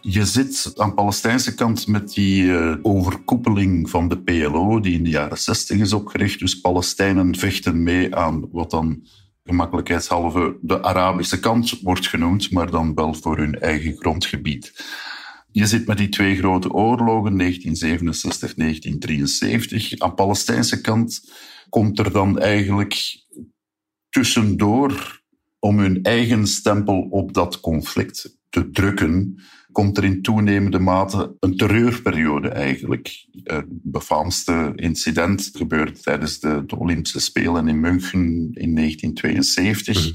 je 0.00 0.24
zit 0.24 0.72
aan 0.76 0.88
de 0.88 0.94
Palestijnse 0.94 1.54
kant 1.54 1.86
met 1.86 2.12
die 2.12 2.56
eh, 2.56 2.76
overkoepeling 2.82 3.90
van 3.90 4.08
de 4.08 4.18
PLO, 4.18 4.80
die 4.80 4.94
in 4.94 5.04
de 5.04 5.10
jaren 5.10 5.38
60 5.38 5.78
is 5.78 5.92
opgericht. 5.92 6.38
Dus 6.38 6.60
Palestijnen 6.60 7.36
vechten 7.36 7.82
mee 7.82 8.14
aan 8.14 8.48
wat 8.52 8.70
dan 8.70 9.04
gemakkelijkheidshalve 9.44 10.56
de 10.60 10.82
Arabische 10.82 11.40
kant 11.40 11.80
wordt 11.80 12.06
genoemd, 12.06 12.50
maar 12.50 12.70
dan 12.70 12.94
wel 12.94 13.14
voor 13.14 13.36
hun 13.36 13.58
eigen 13.58 13.96
grondgebied. 13.96 14.72
Je 15.52 15.66
zit 15.66 15.86
met 15.86 15.98
die 15.98 16.08
twee 16.08 16.36
grote 16.36 16.72
oorlogen, 16.72 17.36
1967, 17.36 18.54
1973. 18.54 19.98
Aan 19.98 20.08
de 20.08 20.14
Palestijnse 20.14 20.80
kant 20.80 21.20
komt 21.70 21.98
er 21.98 22.12
dan 22.12 22.38
eigenlijk 22.38 23.18
tussendoor 24.08 25.22
om 25.58 25.78
hun 25.78 26.02
eigen 26.02 26.46
stempel 26.46 27.00
op 27.10 27.32
dat 27.32 27.60
conflict 27.60 28.38
te 28.48 28.70
drukken, 28.70 29.42
komt 29.72 29.96
er 29.96 30.04
in 30.04 30.22
toenemende 30.22 30.78
mate 30.78 31.36
een 31.40 31.56
terreurperiode 31.56 32.48
eigenlijk. 32.48 33.26
Het 33.42 33.66
befaamste 33.68 34.72
incident 34.76 35.50
gebeurde 35.52 35.92
tijdens 35.92 36.40
de, 36.40 36.62
de 36.66 36.78
Olympische 36.78 37.20
Spelen 37.20 37.68
in 37.68 37.80
München 37.80 38.50
in 38.52 38.74
1972, 38.74 40.10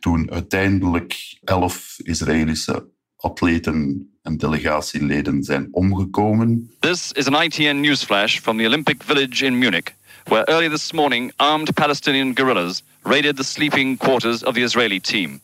toen 0.00 0.30
uiteindelijk 0.30 1.38
elf 1.44 1.96
Israëlische 2.02 2.90
atleten 3.16 4.10
en 4.22 4.36
delegatieleden 4.36 5.42
zijn 5.42 5.68
omgekomen. 5.70 6.70
This 6.80 7.12
is 7.12 7.26
an 7.26 7.42
ITN 7.42 7.80
newsflash 7.80 8.38
from 8.38 8.58
the 8.58 8.66
Olympic 8.66 9.02
Village 9.02 9.44
in 9.44 9.58
Munich, 9.58 9.94
where 10.28 10.44
early 10.48 10.68
this 10.68 10.92
morning 10.92 11.32
armed 11.40 11.74
Palestinian 11.74 12.34
guerrillas 12.34 12.82
raided 13.04 13.36
the 13.38 13.44
sleeping 13.44 13.96
quarters 13.96 14.42
of 14.42 14.54
the 14.54 14.62
Israeli 14.62 15.00
team. 15.00 15.40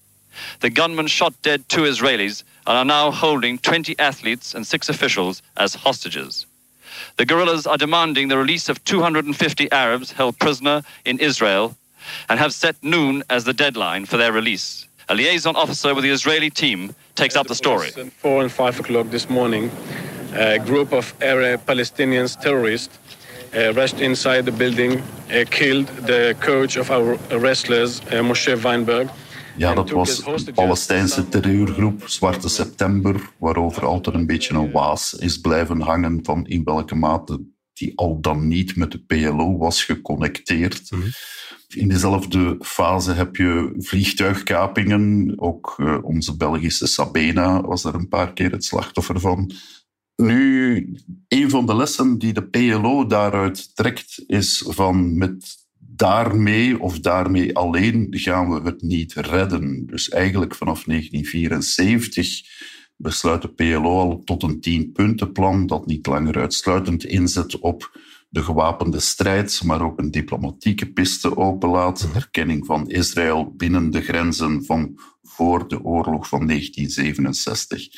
The 0.60 0.68
gunmen 0.68 1.06
shot 1.06 1.32
dead 1.42 1.66
two 1.70 1.82
Israelis 1.82 2.42
and 2.66 2.76
are 2.76 2.84
now 2.84 3.10
holding 3.10 3.56
20 3.58 3.98
athletes 3.98 4.54
and 4.54 4.66
six 4.66 4.90
officials 4.90 5.40
as 5.56 5.74
hostages. 5.74 6.44
The 7.16 7.24
guerrillas 7.24 7.66
are 7.66 7.78
demanding 7.78 8.28
the 8.28 8.36
release 8.36 8.68
of 8.68 8.84
250 8.84 9.72
Arabs 9.72 10.12
held 10.12 10.38
prisoner 10.38 10.82
in 11.06 11.18
Israel 11.18 11.76
and 12.28 12.38
have 12.38 12.52
set 12.52 12.76
noon 12.82 13.22
as 13.30 13.44
the 13.44 13.54
deadline 13.54 14.04
for 14.04 14.18
their 14.18 14.32
release. 14.32 14.86
A 15.08 15.14
liaison 15.14 15.56
officer 15.56 15.94
with 15.94 16.04
the 16.04 16.10
Israeli 16.10 16.50
team 16.50 16.94
takes 17.14 17.36
up 17.36 17.46
the 17.46 17.54
story. 17.54 17.88
At 17.96 18.12
four 18.12 18.42
and 18.42 18.52
five 18.52 18.78
o'clock 18.80 19.08
this 19.08 19.30
morning, 19.30 19.70
a 20.34 20.58
group 20.58 20.92
of 20.92 21.14
Arab 21.22 21.64
Palestinians 21.64 22.38
terrorists 22.40 22.98
rushed 23.54 24.00
inside 24.00 24.44
the 24.44 24.52
building, 24.52 25.02
uh, 25.30 25.44
killed 25.48 25.86
the 26.06 26.34
coach 26.38 26.76
of 26.76 26.90
our 26.90 27.18
wrestlers, 27.28 28.00
uh, 28.12 28.20
Moshe 28.20 28.56
Weinberg. 28.56 29.08
Ja, 29.56 29.74
dat 29.74 29.90
was 29.90 30.20
hostages. 30.20 30.54
Palestijnse 30.54 31.28
terreurgroep, 31.28 32.08
Zwarte 32.08 32.48
September, 32.48 33.30
waarover 33.38 33.86
altijd 33.86 34.16
een 34.16 34.26
beetje 34.26 34.54
een 34.54 34.70
waas 34.70 35.14
is 35.14 35.38
blijven 35.38 35.80
hangen 35.80 36.18
van 36.22 36.46
in 36.46 36.64
welke 36.64 36.94
mate 36.94 37.40
die 37.72 37.92
al 37.98 38.20
dan 38.20 38.48
niet 38.48 38.76
met 38.76 38.92
de 38.92 38.98
PLO 38.98 39.56
was 39.56 39.84
geconnecteerd. 39.84 40.90
In 41.68 41.88
dezelfde 41.88 42.56
fase 42.60 43.12
heb 43.12 43.36
je 43.36 43.74
vliegtuigkapingen. 43.78 45.34
Ook 45.36 45.74
eh, 45.76 45.98
onze 46.02 46.36
Belgische 46.36 46.86
Sabena 46.86 47.60
was 47.60 47.84
er 47.84 47.94
een 47.94 48.08
paar 48.08 48.32
keer 48.32 48.50
het 48.50 48.64
slachtoffer 48.64 49.20
van. 49.20 49.52
Nu, 50.16 50.96
een 51.28 51.50
van 51.50 51.66
de 51.66 51.76
lessen 51.76 52.18
die 52.18 52.32
de 52.32 52.48
PLO 52.48 53.06
daaruit 53.06 53.76
trekt, 53.76 54.24
is 54.26 54.64
van 54.68 55.18
met 55.18 55.64
daarmee 55.78 56.80
of 56.80 57.00
daarmee 57.00 57.56
alleen 57.56 58.06
gaan 58.10 58.50
we 58.50 58.60
het 58.60 58.82
niet 58.82 59.12
redden. 59.12 59.86
Dus 59.86 60.08
eigenlijk 60.08 60.54
vanaf 60.54 60.84
1974 60.84 62.42
besluit 62.96 63.42
de 63.42 63.48
PLO 63.48 63.98
al 63.98 64.22
tot 64.24 64.42
een 64.42 64.60
tienpuntenplan 64.60 65.66
dat 65.66 65.86
niet 65.86 66.06
langer 66.06 66.38
uitsluitend 66.38 67.04
inzet 67.04 67.58
op 67.58 67.98
de 68.28 68.42
gewapende 68.42 69.00
strijd, 69.00 69.60
maar 69.64 69.82
ook 69.82 69.98
een 69.98 70.10
diplomatieke 70.10 70.92
piste 70.92 71.36
openlaat. 71.36 72.08
Erkenning 72.14 72.66
van 72.66 72.88
Israël 72.88 73.54
binnen 73.56 73.90
de 73.90 74.00
grenzen 74.00 74.64
van 74.64 74.98
voor 75.34 75.68
de 75.68 75.84
oorlog 75.84 76.28
van 76.28 76.46
1967. 76.46 77.88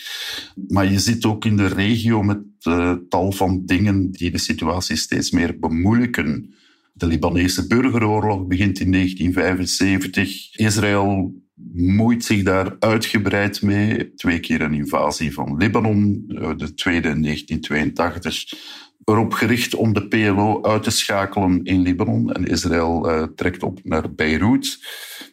Maar 0.69 0.93
je 0.93 0.99
zit 0.99 1.25
ook 1.25 1.45
in 1.45 1.57
de 1.57 1.67
regio 1.67 2.23
met 2.23 2.39
uh, 2.63 2.93
tal 3.09 3.33
van 3.33 3.63
dingen 3.65 4.11
die 4.11 4.31
de 4.31 4.39
situatie 4.39 4.97
steeds 4.97 5.31
meer 5.31 5.59
bemoeilijken. 5.59 6.55
De 6.93 7.07
Libanese 7.07 7.67
burgeroorlog 7.67 8.47
begint 8.47 8.81
in 8.81 8.93
1975. 8.93 10.57
Israël 10.57 11.35
moeit 11.73 12.25
zich 12.25 12.43
daar 12.43 12.77
uitgebreid 12.79 13.63
mee. 13.63 14.15
Twee 14.15 14.41
keer 14.41 14.61
een 14.61 14.75
invasie 14.75 15.33
van 15.33 15.57
Libanon, 15.57 16.25
de 16.57 16.75
tweede 16.75 17.09
in 17.09 17.23
1982 17.23 18.85
erop 19.07 19.33
gericht 19.33 19.75
om 19.75 19.93
de 19.93 20.09
PLO 20.09 20.63
uit 20.63 20.83
te 20.83 20.91
schakelen 20.91 21.65
in 21.65 21.81
Libanon. 21.81 22.33
En 22.33 22.45
Israël 22.45 23.11
uh, 23.11 23.23
trekt 23.23 23.63
op 23.63 23.81
naar 23.83 24.15
Beirut. 24.15 24.79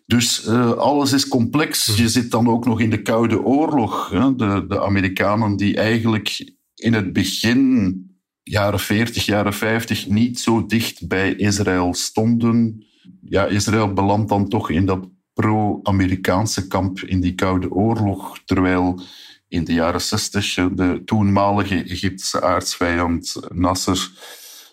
Dus 0.05 0.47
uh, 0.47 0.71
alles 0.71 1.13
is 1.13 1.27
complex. 1.27 1.95
Je 1.95 2.09
zit 2.09 2.31
dan 2.31 2.47
ook 2.47 2.65
nog 2.65 2.79
in 2.79 2.89
de 2.89 3.01
Koude 3.01 3.43
Oorlog. 3.43 4.09
Hè? 4.09 4.35
De, 4.35 4.65
de 4.67 4.81
Amerikanen 4.81 5.55
die 5.57 5.77
eigenlijk 5.77 6.53
in 6.75 6.93
het 6.93 7.13
begin, 7.13 7.97
jaren 8.43 8.79
40, 8.79 9.25
jaren 9.25 9.53
50, 9.53 10.07
niet 10.07 10.39
zo 10.39 10.65
dicht 10.65 11.07
bij 11.07 11.35
Israël 11.35 11.93
stonden. 11.93 12.85
Ja, 13.21 13.45
Israël 13.45 13.93
belandt 13.93 14.29
dan 14.29 14.49
toch 14.49 14.69
in 14.69 14.85
dat 14.85 15.09
pro-Amerikaanse 15.33 16.67
kamp 16.67 16.99
in 16.99 17.21
die 17.21 17.35
Koude 17.35 17.71
Oorlog, 17.71 18.39
terwijl 18.45 19.01
in 19.47 19.63
de 19.63 19.73
jaren 19.73 20.01
zestig 20.01 20.53
de 20.53 21.01
toenmalige 21.05 21.83
Egyptische 21.83 22.41
aardsvijand 22.41 23.35
Nasser 23.53 24.11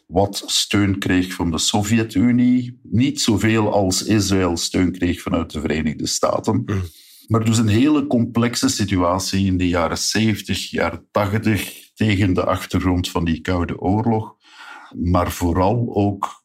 wat 0.07 0.43
steun 0.47 0.99
kreeg 0.99 1.33
van 1.33 1.51
de 1.51 1.59
Sovjet-Unie. 1.59 2.81
Niet 2.83 3.21
zoveel 3.21 3.73
als 3.73 4.03
Israël 4.03 4.57
steun 4.57 4.93
kreeg 4.93 5.21
vanuit 5.23 5.53
de 5.53 5.61
Verenigde 5.61 6.07
Staten. 6.07 6.63
Mm. 6.67 6.83
Maar 7.27 7.45
dus 7.45 7.59
een 7.59 7.69
hele 7.69 8.07
complexe 8.07 8.69
situatie 8.69 9.47
in 9.47 9.57
de 9.57 9.69
jaren 9.69 9.99
70, 9.99 10.71
jaren 10.71 11.07
80, 11.11 11.91
tegen 11.95 12.35
de 12.35 12.45
achtergrond 12.45 13.11
van 13.11 13.25
die 13.25 13.41
Koude 13.41 13.81
Oorlog. 13.81 14.37
Maar 14.97 15.33
vooral 15.33 15.95
ook 15.95 16.40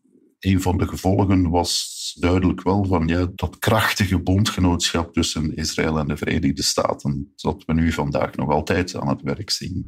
een 0.46 0.62
van 0.62 0.78
de 0.78 0.88
gevolgen 0.88 1.50
was 1.50 1.94
duidelijk 2.20 2.64
wel 2.64 2.86
van 2.86 3.08
ja, 3.08 3.28
dat 3.36 3.60
krachtige 3.60 4.20
bondgenootschap 4.20 5.14
tussen 5.14 5.56
Israël 5.56 6.00
en 6.00 6.08
de 6.08 6.18
Verenigde 6.18 6.64
Staten, 6.64 7.34
dat 7.36 7.64
we 7.66 7.74
nu 7.74 7.92
vandaag 7.92 8.36
nog 8.36 8.50
altijd 8.50 8.96
aan 8.96 9.08
het 9.08 9.22
werk 9.22 9.50
zien. 9.50 9.86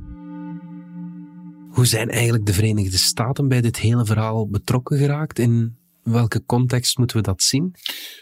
Hoe 1.69 1.85
zijn 1.85 2.09
eigenlijk 2.09 2.45
de 2.45 2.53
Verenigde 2.53 2.97
Staten 2.97 3.47
bij 3.47 3.61
dit 3.61 3.77
hele 3.77 4.05
verhaal 4.05 4.49
betrokken 4.49 4.97
geraakt? 4.97 5.39
In 5.39 5.77
welke 6.03 6.45
context 6.45 6.97
moeten 6.97 7.17
we 7.17 7.23
dat 7.23 7.43
zien? 7.43 7.75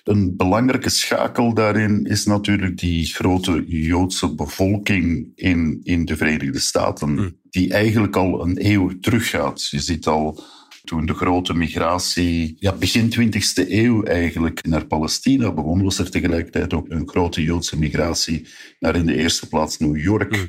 Een 0.03 0.35
belangrijke 0.35 0.89
schakel 0.89 1.53
daarin 1.53 2.05
is 2.05 2.25
natuurlijk 2.25 2.77
die 2.77 3.05
grote 3.05 3.63
Joodse 3.67 4.35
bevolking 4.35 5.31
in, 5.35 5.79
in 5.83 6.05
de 6.05 6.17
Verenigde 6.17 6.59
Staten, 6.59 7.17
hm. 7.17 7.29
die 7.49 7.73
eigenlijk 7.73 8.15
al 8.15 8.41
een 8.41 8.71
eeuw 8.71 8.99
teruggaat. 8.99 9.67
Je 9.67 9.79
ziet 9.79 10.07
al 10.07 10.43
toen 10.85 11.05
de 11.05 11.13
grote 11.13 11.53
migratie, 11.53 12.55
ja, 12.59 12.71
begin 12.73 13.13
20e 13.19 13.69
eeuw 13.69 14.03
eigenlijk, 14.03 14.65
naar 14.65 14.85
Palestina 14.85 15.51
begon, 15.51 15.83
was 15.83 15.99
er 15.99 16.11
tegelijkertijd 16.11 16.73
ook 16.73 16.89
een 16.89 17.09
grote 17.09 17.43
Joodse 17.43 17.79
migratie 17.79 18.47
naar 18.79 18.95
in 18.95 19.05
de 19.05 19.15
eerste 19.15 19.47
plaats 19.47 19.77
New 19.77 19.97
York. 19.97 20.35
Hm. 20.35 20.45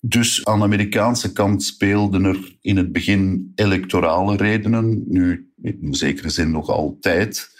Dus 0.00 0.44
aan 0.44 0.58
de 0.58 0.64
Amerikaanse 0.64 1.32
kant 1.32 1.62
speelden 1.62 2.24
er 2.24 2.56
in 2.60 2.76
het 2.76 2.92
begin 2.92 3.52
electorale 3.54 4.36
redenen, 4.36 5.04
nu 5.08 5.52
in 5.62 5.94
zekere 5.94 6.28
zin 6.28 6.50
nog 6.50 6.68
altijd. 6.68 7.50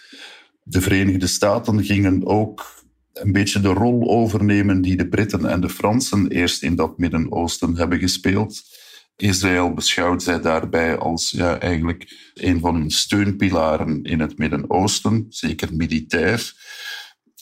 De 0.63 0.81
Verenigde 0.81 1.27
Staten 1.27 1.85
gingen 1.85 2.27
ook 2.27 2.85
een 3.13 3.33
beetje 3.33 3.61
de 3.61 3.69
rol 3.69 4.11
overnemen 4.11 4.81
die 4.81 4.97
de 4.97 5.09
Britten 5.09 5.47
en 5.47 5.61
de 5.61 5.69
Fransen 5.69 6.29
eerst 6.29 6.63
in 6.63 6.75
dat 6.75 6.99
Midden-Oosten 6.99 7.77
hebben 7.77 7.99
gespeeld. 7.99 8.63
Israël 9.17 9.75
beschouwt 9.75 10.23
zij 10.23 10.41
daarbij 10.41 10.99
als 10.99 11.31
ja, 11.31 11.59
eigenlijk 11.59 12.31
een 12.35 12.61
van 12.61 12.75
hun 12.75 12.91
steunpilaren 12.91 14.03
in 14.03 14.21
het 14.21 14.39
Midden-Oosten, 14.39 15.27
zeker 15.29 15.69
militair. 15.77 16.53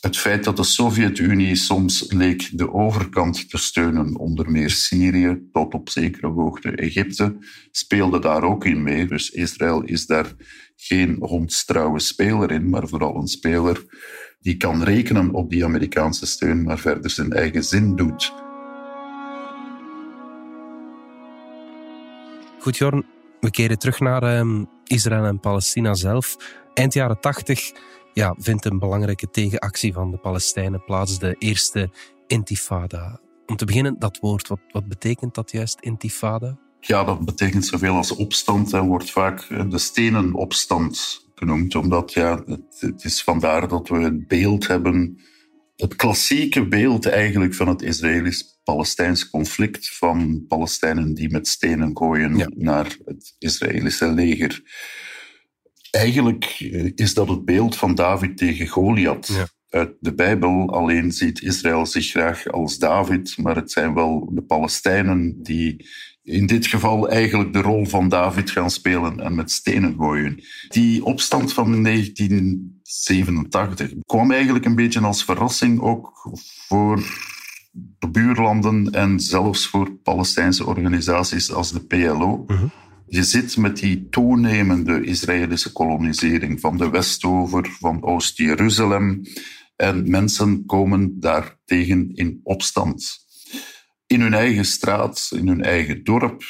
Het 0.00 0.16
feit 0.16 0.44
dat 0.44 0.56
de 0.56 0.64
Sovjet-Unie 0.64 1.54
soms 1.54 2.12
leek 2.12 2.48
de 2.52 2.72
overkant 2.72 3.50
te 3.50 3.58
steunen, 3.58 4.16
onder 4.16 4.50
meer 4.50 4.70
Syrië 4.70 5.48
tot 5.52 5.74
op 5.74 5.88
zekere 5.88 6.26
hoogte 6.26 6.70
Egypte, 6.70 7.36
speelde 7.70 8.20
daar 8.20 8.42
ook 8.42 8.64
in 8.64 8.82
mee. 8.82 9.06
Dus 9.06 9.30
Israël 9.30 9.82
is 9.82 10.06
daar 10.06 10.32
geen 10.76 11.16
hondstrouwe 11.20 11.98
speler 11.98 12.50
in, 12.50 12.68
maar 12.68 12.88
vooral 12.88 13.16
een 13.16 13.28
speler 13.28 13.84
die 14.40 14.56
kan 14.56 14.82
rekenen 14.82 15.34
op 15.34 15.50
die 15.50 15.64
Amerikaanse 15.64 16.26
steun, 16.26 16.62
maar 16.62 16.78
verder 16.78 17.10
zijn 17.10 17.32
eigen 17.32 17.64
zin 17.64 17.96
doet. 17.96 18.32
Goed, 22.62 22.76
Jorn, 22.76 23.04
we 23.40 23.50
keren 23.50 23.78
terug 23.78 24.00
naar 24.00 24.22
ehm, 24.22 24.64
Israël 24.84 25.24
en 25.24 25.40
Palestina 25.40 25.94
zelf. 25.94 26.36
Eind 26.74 26.94
jaren 26.94 27.20
tachtig 27.20 27.72
ja, 28.12 28.34
vindt 28.38 28.64
een 28.64 28.78
belangrijke 28.78 29.30
tegenactie 29.30 29.92
van 29.92 30.10
de 30.10 30.16
Palestijnen 30.16 30.84
plaats, 30.84 31.18
de 31.18 31.36
eerste 31.38 31.90
intifada. 32.26 33.20
Om 33.46 33.56
te 33.56 33.64
beginnen, 33.64 33.98
dat 33.98 34.18
woord, 34.18 34.48
wat, 34.48 34.60
wat 34.72 34.88
betekent 34.88 35.34
dat 35.34 35.50
juist, 35.50 35.80
intifada? 35.80 36.58
Ja, 36.80 37.04
dat 37.04 37.24
betekent 37.24 37.66
zoveel 37.66 37.94
als 37.94 38.14
opstand 38.14 38.72
en 38.72 38.86
wordt 38.86 39.10
vaak 39.10 39.40
eh, 39.40 39.70
de 39.70 39.78
stenen 39.78 40.34
opstand 40.34 41.24
genoemd, 41.34 41.74
omdat 41.74 42.12
ja, 42.12 42.42
het, 42.78 43.04
is 43.04 43.22
vandaar 43.22 43.68
dat 43.68 43.88
we 43.88 43.98
het 43.98 44.28
beeld 44.28 44.66
hebben, 44.66 45.18
het 45.76 45.96
klassieke 45.96 46.68
beeld 46.68 47.06
eigenlijk 47.06 47.54
van 47.54 47.68
het 47.68 47.82
Israëlisch-Palestijns 48.62 49.30
conflict 49.30 49.96
van 49.96 50.44
Palestijnen 50.48 51.14
die 51.14 51.30
met 51.30 51.48
stenen 51.48 51.96
gooien 51.96 52.52
naar 52.56 52.96
het 53.04 53.34
Israëlische 53.38 54.12
leger. 54.12 54.62
Eigenlijk 55.90 56.44
eh, 56.44 56.90
is 56.94 57.14
dat 57.14 57.28
het 57.28 57.44
beeld 57.44 57.76
van 57.76 57.94
David 57.94 58.36
tegen 58.36 58.66
Goliath. 58.66 59.50
Uit 59.68 59.96
de 60.00 60.14
Bijbel 60.14 60.70
alleen 60.70 61.12
ziet 61.12 61.42
Israël 61.42 61.86
zich 61.86 62.10
graag 62.10 62.46
als 62.46 62.78
David, 62.78 63.38
maar 63.38 63.56
het 63.56 63.70
zijn 63.70 63.94
wel 63.94 64.30
de 64.34 64.42
Palestijnen 64.42 65.42
die 65.42 65.86
in 66.22 66.46
dit 66.46 66.66
geval 66.66 67.08
eigenlijk 67.08 67.52
de 67.52 67.60
rol 67.60 67.84
van 67.84 68.08
David 68.08 68.50
gaan 68.50 68.70
spelen 68.70 69.20
en 69.20 69.34
met 69.34 69.50
stenen 69.50 69.94
gooien. 69.98 70.42
Die 70.68 71.04
opstand 71.04 71.52
van 71.52 71.82
1987 71.82 73.92
kwam 74.06 74.32
eigenlijk 74.32 74.64
een 74.64 74.74
beetje 74.74 75.00
als 75.00 75.24
verrassing 75.24 75.80
ook 75.80 76.30
voor 76.68 77.02
buurlanden 78.10 78.90
en 78.90 79.20
zelfs 79.20 79.66
voor 79.66 79.92
Palestijnse 79.92 80.66
organisaties 80.66 81.52
als 81.52 81.72
de 81.72 81.80
PLO. 81.80 82.44
Mhm. 82.46 82.66
Je 83.06 83.22
zit 83.22 83.56
met 83.56 83.76
die 83.76 84.08
toenemende 84.08 85.04
Israëlische 85.04 85.72
kolonisering 85.72 86.60
van 86.60 86.76
de 86.76 86.90
Westover, 86.90 87.76
van 87.80 88.02
Oost-Jeruzalem. 88.02 89.22
En 89.76 90.10
mensen 90.10 90.66
komen 90.66 91.20
daartegen 91.20 92.10
in 92.14 92.40
opstand. 92.42 93.18
In 94.06 94.20
hun 94.20 94.34
eigen 94.34 94.64
straat, 94.64 95.30
in 95.34 95.48
hun 95.48 95.62
eigen 95.62 96.04
dorp, 96.04 96.42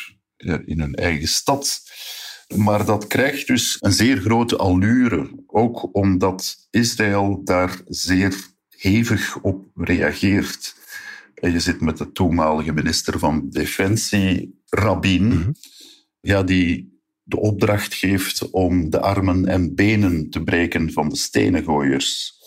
in 0.64 0.80
hun 0.80 0.94
eigen 0.94 1.28
stad. 1.28 1.82
Maar 2.56 2.84
dat 2.84 3.06
krijgt 3.06 3.46
dus 3.46 3.76
een 3.80 3.92
zeer 3.92 4.16
grote 4.16 4.56
allure, 4.56 5.30
ook 5.46 5.94
omdat 5.96 6.66
Israël 6.70 7.40
daar 7.44 7.80
zeer 7.86 8.34
hevig 8.68 9.38
op 9.40 9.66
reageert. 9.74 10.80
En 11.42 11.52
je 11.52 11.60
zit 11.60 11.80
met 11.80 11.98
de 11.98 12.12
toenmalige 12.12 12.72
minister 12.72 13.18
van 13.18 13.48
Defensie, 13.50 14.60
Rabin. 14.68 15.26
Mhm 15.26 15.50
ja, 16.22 16.42
die 16.42 17.00
de 17.22 17.38
opdracht 17.38 17.94
geeft 17.94 18.50
om 18.50 18.90
de 18.90 19.00
armen 19.00 19.46
en 19.46 19.74
benen 19.74 20.30
te 20.30 20.42
breken 20.42 20.92
van 20.92 21.08
de 21.08 21.16
stenengooiers. 21.16 22.40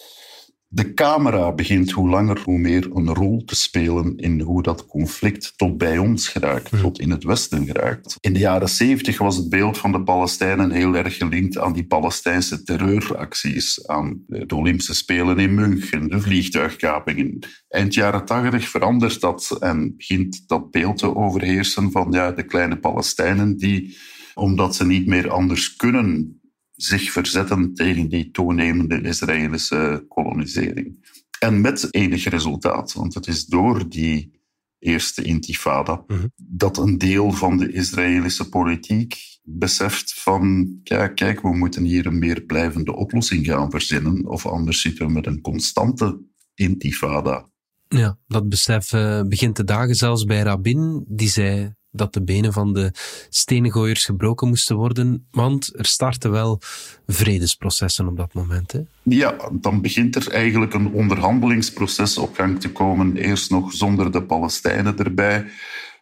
De 0.76 0.94
camera 0.94 1.52
begint 1.52 1.92
hoe 1.92 2.10
langer 2.10 2.42
hoe 2.44 2.58
meer 2.58 2.90
een 2.94 3.14
rol 3.14 3.44
te 3.44 3.56
spelen 3.56 4.18
in 4.18 4.40
hoe 4.42 4.64
dat 4.64 4.86
conflict 4.86 5.54
tot 5.56 5.78
bij 5.78 5.98
ons 5.98 6.28
geraakt, 6.28 6.80
tot 6.80 7.00
in 7.00 7.10
het 7.10 7.24
Westen 7.24 7.66
geraakt. 7.66 8.18
In 8.20 8.34
de 8.34 8.40
jaren 8.40 8.70
zeventig 8.70 9.18
was 9.18 9.36
het 9.36 9.50
beeld 9.50 9.78
van 9.78 9.92
de 9.92 10.04
Palestijnen 10.04 10.72
heel 10.72 10.96
erg 10.96 11.18
gelinkt 11.18 11.58
aan 11.58 11.74
die 11.74 11.86
Palestijnse 11.86 12.64
terreuracties, 12.64 13.88
aan 13.88 14.24
de 14.28 14.56
Olympische 14.56 14.96
Spelen 14.96 15.38
in 15.38 15.54
München, 15.54 16.10
de 16.10 16.22
vliegtuigkapingen. 16.22 17.40
Eind 17.68 17.94
jaren 17.94 18.26
tachtig 18.26 18.70
verandert 18.70 19.22
dat 19.22 19.58
en 19.60 19.94
begint 19.98 20.48
dat 20.48 20.72
beeld 20.72 20.98
te 20.98 21.16
overheersen 21.16 21.92
van 21.92 22.08
ja, 22.12 22.32
de 22.32 22.46
kleine 22.46 22.80
Palestijnen 22.80 23.58
die, 23.58 23.98
omdat 24.34 24.76
ze 24.76 24.86
niet 24.86 25.08
meer 25.08 25.30
anders 25.30 25.76
kunnen, 25.76 26.40
zich 26.76 27.12
verzetten 27.12 27.74
tegen 27.74 28.10
die 28.10 28.32
toenemende 28.32 29.02
Israëlische 29.02 30.06
kolonisering. 30.08 31.14
En 31.40 31.62
met 31.62 31.88
enig 31.94 32.24
resultaat, 32.24 32.94
want 32.94 33.14
het 33.14 33.28
is 33.28 33.46
door 33.46 33.90
die 33.90 34.44
eerste 34.80 35.22
intifada 35.22 36.04
mhm. 36.08 36.28
dat 36.36 36.78
een 36.78 36.98
deel 36.98 37.32
van 37.32 37.58
de 37.58 37.72
Israëlische 37.72 38.50
politiek 38.50 39.16
beseft 39.44 40.14
van 40.14 40.74
ja, 40.84 41.08
kijk, 41.08 41.42
we 41.42 41.56
moeten 41.56 41.84
hier 41.84 42.06
een 42.06 42.20
meer 42.20 42.42
blijvende 42.42 42.96
oplossing 42.96 43.46
gaan 43.46 43.72
verzinnen 43.72 44.26
of 44.26 44.46
anders 44.46 44.82
zitten 44.82 45.06
we 45.06 45.12
met 45.12 45.26
een 45.26 45.42
constante 45.42 46.22
intifada. 46.54 47.50
Ja, 47.88 48.20
dat 48.28 48.50
besef 48.50 48.94
uh, 48.94 49.22
begint 49.22 49.56
te 49.56 49.64
dagen 49.64 49.96
zelfs 49.96 50.24
bij 50.24 50.42
Rabin, 50.42 51.06
die 51.08 51.30
zei 51.30 51.74
dat 51.96 52.14
de 52.14 52.24
benen 52.24 52.54
van 52.54 52.74
de 52.74 52.92
stenengooiers 53.30 54.06
gebroken 54.06 54.48
moesten 54.48 54.76
worden, 54.76 55.28
want 55.32 55.72
er 55.76 55.86
starten 55.86 56.32
wel 56.32 56.60
vredesprocessen 57.08 58.08
op 58.08 58.18
dat 58.18 58.34
moment. 58.34 58.72
Hè? 58.72 58.80
Ja, 59.04 59.36
dan 59.52 59.82
begint 59.82 60.16
er 60.16 60.32
eigenlijk 60.32 60.74
een 60.74 60.92
onderhandelingsproces 60.92 62.18
op 62.18 62.36
gang 62.36 62.60
te 62.60 62.72
komen, 62.72 63.18
eerst 63.18 63.50
nog 63.50 63.74
zonder 63.74 64.12
de 64.12 64.24
Palestijnen 64.24 64.98
erbij. 64.98 65.46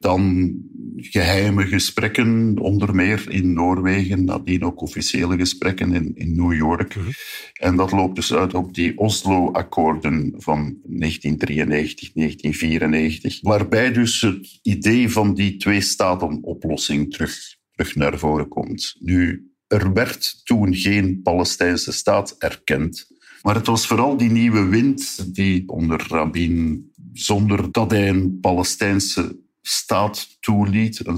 Dan 0.03 0.53
geheime 0.95 1.65
gesprekken, 1.65 2.59
onder 2.59 2.95
meer 2.95 3.25
in 3.29 3.53
Noorwegen, 3.53 4.25
nadien 4.25 4.63
ook 4.63 4.81
officiële 4.81 5.37
gesprekken 5.37 5.93
in, 5.93 6.11
in 6.15 6.35
New 6.35 6.53
York. 6.53 6.95
Mhm. 6.95 7.09
En 7.53 7.75
dat 7.75 7.91
loopt 7.91 8.15
dus 8.15 8.33
uit 8.33 8.53
op 8.53 8.73
die 8.73 8.97
Oslo-akkoorden 8.97 10.33
van 10.37 10.77
1993, 10.83 12.13
1994, 12.13 13.39
waarbij 13.41 13.91
dus 13.91 14.21
het 14.21 14.59
idee 14.61 15.09
van 15.09 15.33
die 15.33 15.57
twee-staten-oplossing 15.57 17.13
terug, 17.13 17.35
terug 17.71 17.95
naar 17.95 18.19
voren 18.19 18.47
komt. 18.47 18.95
Nu, 18.99 19.51
er 19.67 19.93
werd 19.93 20.41
toen 20.43 20.75
geen 20.75 21.21
Palestijnse 21.21 21.91
staat 21.91 22.35
erkend. 22.37 23.07
Maar 23.41 23.55
het 23.55 23.67
was 23.67 23.87
vooral 23.87 24.17
die 24.17 24.31
nieuwe 24.31 24.65
wind 24.65 25.33
die 25.35 25.69
onder 25.69 26.05
Rabin 26.07 26.85
zonder 27.13 27.71
dat 27.71 27.91
hij 27.91 28.09
een 28.09 28.39
Palestijnse 28.39 29.42
staat 29.65 30.37
toeliet, 30.39 31.07
een 31.07 31.17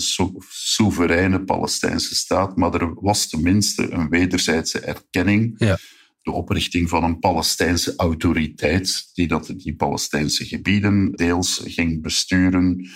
soevereine 0.49 1.43
Palestijnse 1.43 2.15
staat, 2.15 2.55
maar 2.58 2.73
er 2.73 2.93
was 2.93 3.29
tenminste 3.29 3.91
een 3.91 4.10
wederzijdse 4.10 4.79
erkenning. 4.79 5.53
Ja. 5.58 5.77
De 6.21 6.31
oprichting 6.31 6.89
van 6.89 7.03
een 7.03 7.19
Palestijnse 7.19 7.93
autoriteit, 7.97 9.10
die 9.13 9.27
dat 9.27 9.53
die 9.58 9.75
Palestijnse 9.75 10.45
gebieden 10.45 11.12
deels 11.12 11.62
ging 11.65 12.01
besturen. 12.01 12.89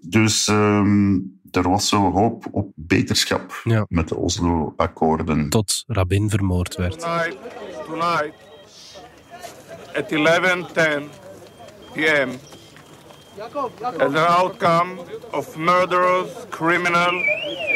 Dus 0.00 0.48
ehm, 0.48 1.18
er 1.50 1.68
was 1.68 1.88
zo 1.88 2.10
hoop 2.12 2.46
op 2.50 2.72
beterschap 2.74 3.60
Ja. 3.64 3.86
met 3.88 4.08
de 4.08 4.16
Oslo-akkoorden. 4.16 5.48
Tot 5.48 5.84
Rabin 5.86 6.30
vermoord 6.30 6.76
werd. 6.76 6.98
Tonight, 7.00 7.36
tonight, 7.86 8.32
at 9.94 10.10
11:10 10.12 11.02
p.m., 11.92 12.28
as 13.38 14.12
an 14.12 14.16
outcome 14.16 14.98
of 15.32 15.56
murderous 15.56 16.46
criminal 16.50 17.24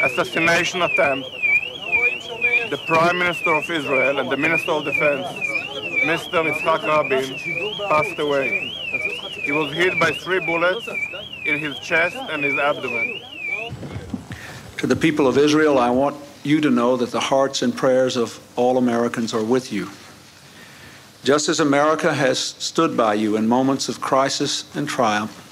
assassination 0.03 0.81
attempt, 0.81 1.29
the 2.69 2.79
Prime 2.87 3.17
Minister 3.17 3.53
of 3.53 3.69
Israel 3.69 4.19
and 4.19 4.29
the 4.29 4.35
Minister 4.35 4.71
of 4.71 4.83
Defense, 4.83 5.25
Mr. 6.03 6.43
Yitzhak 6.43 6.83
Rabin, 6.85 7.87
passed 7.87 8.19
away. 8.19 8.67
He 9.45 9.51
was 9.53 9.73
hit 9.73 9.97
by 9.99 10.11
three 10.11 10.39
bullets 10.45 10.87
in 11.45 11.57
his 11.57 11.79
chest 11.79 12.17
and 12.17 12.43
his 12.43 12.57
abdomen. 12.59 13.21
To 14.77 14.87
the 14.87 14.95
people 14.95 15.25
of 15.25 15.37
Israel, 15.37 15.79
I 15.79 15.89
want 15.89 16.17
you 16.43 16.59
to 16.61 16.69
know 16.69 16.97
that 16.97 17.11
the 17.11 17.19
hearts 17.19 17.61
and 17.61 17.75
prayers 17.75 18.17
of 18.17 18.39
all 18.57 18.77
Americans 18.77 19.33
are 19.33 19.43
with 19.43 19.71
you. 19.71 19.89
Just 21.23 21.49
as 21.49 21.59
America 21.59 22.13
has 22.13 22.37
stood 22.37 22.95
by 22.97 23.13
you 23.15 23.35
in 23.37 23.47
moments 23.47 23.89
of 23.89 24.01
crisis 24.01 24.65
and 24.75 24.87
triumph, 24.87 25.44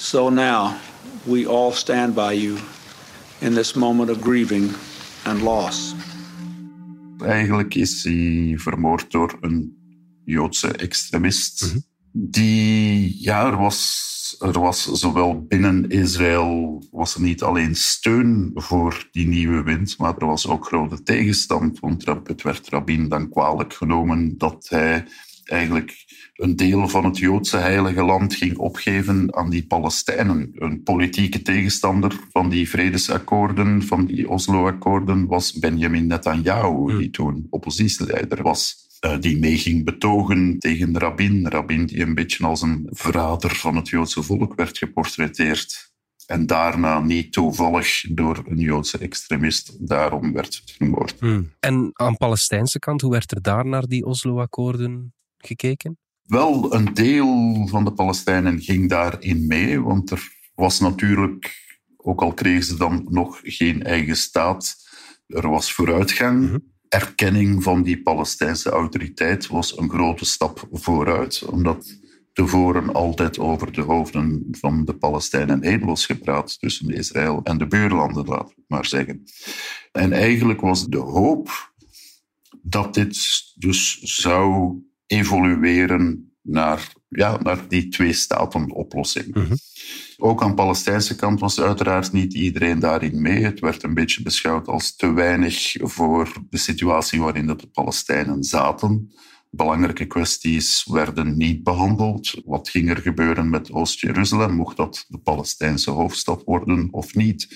so 0.00 0.30
now 0.30 0.74
we 1.26 1.46
all 1.46 1.72
stand 1.72 2.14
by 2.14 2.32
you 2.32 2.56
in 3.40 3.54
this 3.54 3.74
moment 3.74 4.10
of 4.10 4.20
grieving 4.22 4.70
and 5.24 5.42
loss. 5.42 5.94
Eigenlijk 7.18 7.74
is 7.74 8.04
hij 8.04 8.54
vermoord 8.56 9.10
door 9.10 9.38
een 9.40 9.76
Joodse 10.24 10.72
extremist. 10.72 11.74
Die, 12.12 13.16
ja, 13.22 13.46
er 13.46 13.56
was, 13.56 14.36
er 14.38 14.60
was 14.60 14.92
zowel 14.92 15.44
binnen 15.46 15.88
Israël 15.88 16.82
was 16.90 17.14
er 17.14 17.20
niet 17.20 17.42
alleen 17.42 17.74
steun 17.74 18.50
voor 18.54 19.08
die 19.10 19.26
nieuwe 19.26 19.62
wind, 19.62 19.98
maar 19.98 20.16
er 20.18 20.26
was 20.26 20.46
ook 20.46 20.66
grote 20.66 21.02
tegenstand. 21.02 21.80
Want 21.80 22.06
het 22.06 22.42
werd 22.42 22.68
Rabin 22.68 23.08
dan 23.08 23.28
kwalijk 23.28 23.74
genomen 23.74 24.38
dat 24.38 24.66
hij 24.68 25.04
eigenlijk 25.50 26.04
een 26.40 26.56
deel 26.56 26.88
van 26.88 27.04
het 27.04 27.18
Joodse 27.18 27.56
heilige 27.56 28.02
land 28.02 28.34
ging 28.34 28.56
opgeven 28.56 29.36
aan 29.36 29.50
die 29.50 29.66
Palestijnen. 29.66 30.50
Een 30.54 30.82
politieke 30.82 31.42
tegenstander 31.42 32.18
van 32.32 32.48
die 32.48 32.68
vredesakkoorden, 32.68 33.82
van 33.82 34.06
die 34.06 34.28
Oslo-akkoorden, 34.28 35.26
was 35.26 35.52
Benjamin 35.58 36.06
Netanyahu, 36.06 36.98
die 36.98 37.10
toen 37.10 37.46
oppositieleider 37.50 38.42
was. 38.42 38.88
eh, 39.00 39.20
die 39.20 39.38
mee 39.38 39.58
ging 39.58 39.84
betogen 39.84 40.58
tegen 40.58 40.98
Rabin. 40.98 41.48
Rabin 41.48 41.86
die 41.86 42.00
een 42.00 42.14
beetje 42.14 42.46
als 42.46 42.62
een 42.62 42.86
verrader 42.90 43.54
van 43.54 43.76
het 43.76 43.88
Joodse 43.88 44.22
volk 44.22 44.54
werd 44.54 44.78
geportretteerd. 44.78 45.92
En 46.26 46.46
daarna 46.46 47.00
niet 47.00 47.32
toevallig 47.32 48.04
door 48.08 48.44
een 48.48 48.58
Joodse 48.58 48.98
extremist. 48.98 49.88
Daarom 49.88 50.32
werd 50.32 50.54
het 50.54 50.74
vermoord. 50.76 51.14
Hmm. 51.18 51.50
En 51.60 51.90
aan 51.92 52.16
Palestijnse 52.16 52.78
kant, 52.78 53.00
hoe 53.00 53.10
werd 53.10 53.30
er 53.32 53.42
daar 53.42 53.66
naar 53.66 53.86
die 53.86 54.04
Oslo-akkoorden 54.04 55.14
gekeken? 55.46 55.98
Wel, 56.22 56.74
een 56.74 56.94
deel 56.94 57.66
van 57.66 57.84
de 57.84 57.92
Palestijnen 57.92 58.60
ging 58.60 58.88
daarin 58.88 59.46
mee, 59.46 59.80
want 59.80 60.10
er 60.10 60.32
was 60.54 60.80
natuurlijk, 60.80 61.68
ook 61.96 62.22
al 62.22 62.34
kregen 62.34 62.64
ze 62.64 62.76
dan 62.76 63.06
nog 63.08 63.40
geen 63.42 63.82
eigen 63.82 64.16
staat, 64.16 64.76
er 65.26 65.48
was 65.48 65.72
vooruitgang. 65.72 66.62
Erkenning 66.88 67.62
van 67.62 67.82
die 67.82 68.02
Palestijnse 68.02 68.70
autoriteit 68.70 69.46
was 69.46 69.78
een 69.78 69.90
grote 69.90 70.24
stap 70.24 70.68
vooruit, 70.70 71.44
omdat 71.44 71.98
tevoren 72.32 72.92
altijd 72.92 73.38
over 73.38 73.72
de 73.72 73.80
hoofden 73.80 74.46
van 74.50 74.84
de 74.84 74.94
Palestijnen 74.94 75.64
heen 75.64 75.84
was 75.84 76.06
gepraat 76.06 76.58
tussen 76.58 76.88
Israël 76.88 77.40
en 77.42 77.58
de 77.58 77.66
buurlanden, 77.66 78.24
we 78.24 78.32
het 78.32 78.54
maar 78.66 78.86
zeggen. 78.86 79.22
En 79.92 80.12
eigenlijk 80.12 80.60
was 80.60 80.86
de 80.86 80.98
hoop 80.98 81.72
dat 82.62 82.94
dit 82.94 83.18
dus 83.54 83.98
zou 84.00 84.74
evolueren 85.10 86.32
naar, 86.42 86.92
ja, 87.08 87.38
naar 87.42 87.68
die 87.68 87.88
twee-staten-oplossing. 87.88 89.36
Ook 90.18 90.42
aan 90.42 90.48
de 90.48 90.54
Palestijnse 90.54 91.16
kant 91.16 91.40
was 91.40 91.60
uiteraard 91.60 92.12
niet 92.12 92.34
iedereen 92.34 92.78
daarin 92.78 93.22
mee. 93.22 93.44
Het 93.44 93.60
werd 93.60 93.82
een 93.82 93.94
beetje 93.94 94.22
beschouwd 94.22 94.68
als 94.68 94.96
te 94.96 95.12
weinig 95.12 95.74
voor 95.78 96.32
de 96.50 96.58
situatie 96.58 97.20
waarin 97.20 97.46
de 97.46 97.56
Palestijnen 97.72 98.44
zaten. 98.44 99.12
Belangrijke 99.50 100.06
kwesties 100.06 100.86
werden 100.90 101.36
niet 101.36 101.62
behandeld. 101.62 102.40
Wat 102.44 102.68
ging 102.68 102.90
er 102.90 102.96
gebeuren 102.96 103.50
met 103.50 103.72
Oost-Jeruzalem? 103.72 104.54
Mocht 104.54 104.76
dat 104.76 105.04
de 105.08 105.18
Palestijnse 105.18 105.90
hoofdstad 105.90 106.42
worden 106.44 106.88
of 106.90 107.14
niet? 107.14 107.48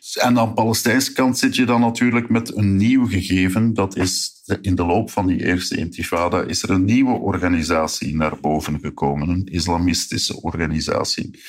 En 0.00 0.38
aan 0.38 0.48
de 0.48 0.54
Palestijnse 0.54 1.12
kant 1.12 1.38
zit 1.38 1.54
je 1.54 1.64
dan 1.64 1.80
natuurlijk 1.80 2.28
met 2.28 2.56
een 2.56 2.76
nieuw 2.76 3.06
gegeven. 3.06 3.74
Dat 3.74 3.96
is 3.96 4.42
in 4.60 4.74
de 4.74 4.84
loop 4.84 5.10
van 5.10 5.26
die 5.26 5.44
eerste 5.44 5.76
intifada 5.76 6.42
is 6.42 6.62
er 6.62 6.70
een 6.70 6.84
nieuwe 6.84 7.18
organisatie 7.18 8.16
naar 8.16 8.40
boven 8.40 8.80
gekomen. 8.80 9.28
Een 9.28 9.44
islamistische 9.44 10.42
organisatie. 10.42 11.40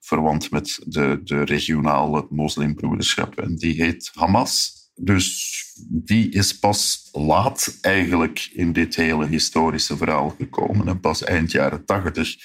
Verwant 0.00 0.50
met 0.50 0.78
de, 0.86 1.20
de 1.24 1.44
regionale 1.44 2.26
moslimbroederschap. 2.30 3.38
En 3.38 3.56
die 3.56 3.82
heet 3.82 4.10
Hamas. 4.14 4.78
Dus 4.94 5.54
die 5.88 6.30
is 6.30 6.58
pas 6.58 7.08
laat 7.12 7.78
eigenlijk 7.80 8.50
in 8.52 8.72
dit 8.72 8.96
hele 8.96 9.26
historische 9.26 9.96
verhaal 9.96 10.34
gekomen. 10.38 10.88
En 10.88 11.00
pas 11.00 11.24
eind 11.24 11.50
jaren 11.50 11.84
tachtig. 11.84 12.36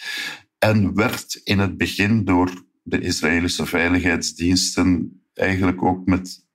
En 0.58 0.96
werd 0.96 1.42
in 1.44 1.60
het 1.60 1.78
begin 1.78 2.26
door 2.26 2.66
de 2.84 3.00
Israëlische 3.00 3.66
veiligheidsdiensten 3.66 5.20
eigenlijk 5.38 5.84
ook 5.84 6.06
met, 6.06 6.46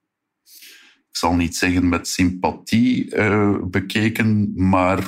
ik 1.11 1.17
zal 1.17 1.35
niet 1.35 1.57
zeggen 1.57 1.89
met 1.89 2.09
sympathie 2.09 3.15
uh, 3.17 3.57
bekeken, 3.63 4.53
maar 4.55 5.07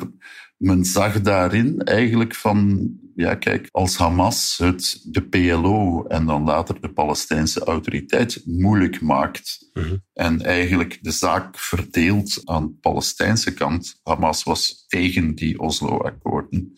men 0.62 0.85
zag 0.85 1.20
daarin 1.20 1.80
eigenlijk 1.80 2.35
van, 2.35 2.90
ja 3.14 3.35
kijk, 3.35 3.68
als 3.70 3.96
Hamas 3.96 4.58
het 4.58 5.00
de 5.04 5.22
PLO 5.22 6.04
en 6.06 6.26
dan 6.26 6.44
later 6.44 6.80
de 6.80 6.92
Palestijnse 6.92 7.64
autoriteit 7.64 8.42
moeilijk 8.44 9.00
maakt 9.00 9.70
mm-hmm. 9.72 10.02
en 10.12 10.42
eigenlijk 10.42 10.98
de 11.00 11.11
zaak 11.11 11.58
verdeelt 11.58 12.40
aan 12.44 12.66
de 12.66 12.74
Palestijnse 12.80 13.54
kant, 13.54 14.00
Hamas 14.02 14.42
was 14.42 14.85
tegen 14.87 15.35
die 15.35 15.61
Oslo-akkoorden, 15.61 16.72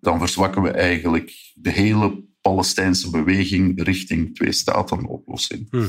dan 0.00 0.18
verzwakken 0.18 0.62
we 0.62 0.70
eigenlijk 0.70 1.52
de 1.54 1.70
hele 1.70 2.27
Palestijnse 2.40 3.10
beweging 3.10 3.82
richting 3.82 4.34
twee-staten-oplossing. 4.34 5.66
Hmm. 5.70 5.88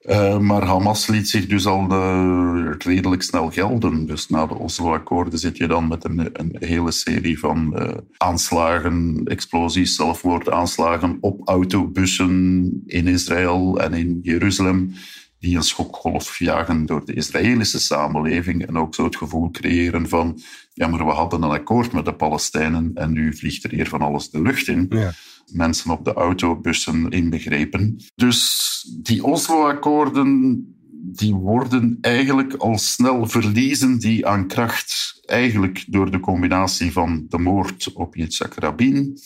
Uh, 0.00 0.38
maar 0.38 0.62
Hamas 0.62 1.06
liet 1.06 1.28
zich 1.28 1.46
dus 1.46 1.66
al 1.66 1.92
uh, 1.92 2.70
redelijk 2.78 3.22
snel 3.22 3.50
gelden. 3.50 4.06
Dus 4.06 4.28
na 4.28 4.46
de 4.46 4.54
Oslo-akkoorden 4.54 5.38
zit 5.38 5.56
je 5.56 5.66
dan 5.66 5.88
met 5.88 6.04
een, 6.04 6.30
een 6.32 6.56
hele 6.58 6.90
serie 6.90 7.38
van 7.38 7.74
uh, 7.76 7.88
aanslagen, 8.16 9.20
explosies, 9.24 9.96
zelfmoordaanslagen 9.96 11.18
op 11.20 11.48
autobussen 11.48 12.82
in 12.86 13.06
Israël 13.06 13.80
en 13.80 13.92
in 13.92 14.18
Jeruzalem, 14.22 14.92
die 15.40 15.56
een 15.56 15.62
schokgolf 15.62 16.38
jagen 16.38 16.86
door 16.86 17.04
de 17.04 17.14
Israëlische 17.14 17.80
samenleving 17.80 18.66
en 18.66 18.76
ook 18.76 18.94
zo 18.94 19.04
het 19.04 19.16
gevoel 19.16 19.50
creëren 19.50 20.08
van 20.08 20.40
ja, 20.72 20.86
maar 20.86 21.06
we 21.06 21.12
hadden 21.12 21.42
een 21.42 21.50
akkoord 21.50 21.92
met 21.92 22.04
de 22.04 22.14
Palestijnen 22.14 22.90
en 22.94 23.12
nu 23.12 23.36
vliegt 23.36 23.64
er 23.64 23.70
hier 23.70 23.88
van 23.88 24.00
alles 24.00 24.30
de 24.30 24.42
lucht 24.42 24.68
in. 24.68 24.86
Ja. 24.88 25.12
Mensen 25.52 25.90
op 25.90 26.04
de 26.04 26.12
autobussen 26.12 27.10
inbegrepen. 27.10 27.96
Dus 28.14 28.98
die 29.02 29.24
Oslo-akkoorden 29.24 30.64
die 31.02 31.34
worden 31.34 31.98
eigenlijk 32.00 32.54
al 32.54 32.78
snel 32.78 33.26
verliezen 33.26 33.98
die 33.98 34.26
aan 34.26 34.46
kracht. 34.46 35.20
Eigenlijk 35.24 35.84
door 35.88 36.10
de 36.10 36.20
combinatie 36.20 36.92
van 36.92 37.24
de 37.28 37.38
moord 37.38 37.92
op 37.92 38.14
Yitzhak 38.14 38.54
Rabin, 38.54 39.18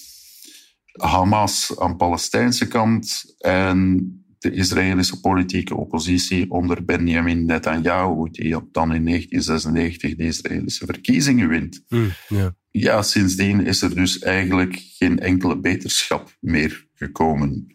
Hamas 0.93 1.79
aan 1.79 1.91
de 1.91 1.97
Palestijnse 1.97 2.69
kant 2.69 3.35
en 3.39 4.24
de 4.45 4.53
Israëlische 4.53 5.21
politieke 5.21 5.77
oppositie 5.77 6.51
onder 6.51 6.85
Benjamin 6.85 7.45
Netanyahu, 7.45 8.31
die 8.31 8.57
dan 8.73 8.95
in 8.95 9.05
1996 9.05 10.15
de 10.15 10.25
Israëlische 10.25 10.87
verkiezingen 10.87 11.49
wint. 11.49 11.85
Mm, 11.89 12.13
ja. 12.29 12.55
ja, 12.71 13.03
sindsdien 13.03 13.67
is 13.67 13.83
er 13.83 13.95
dus 13.95 14.19
eigenlijk 14.19 14.83
geen 14.99 15.19
enkele 15.19 15.59
beterschap 15.61 16.37
meer 16.41 16.87
gekomen. 16.95 17.73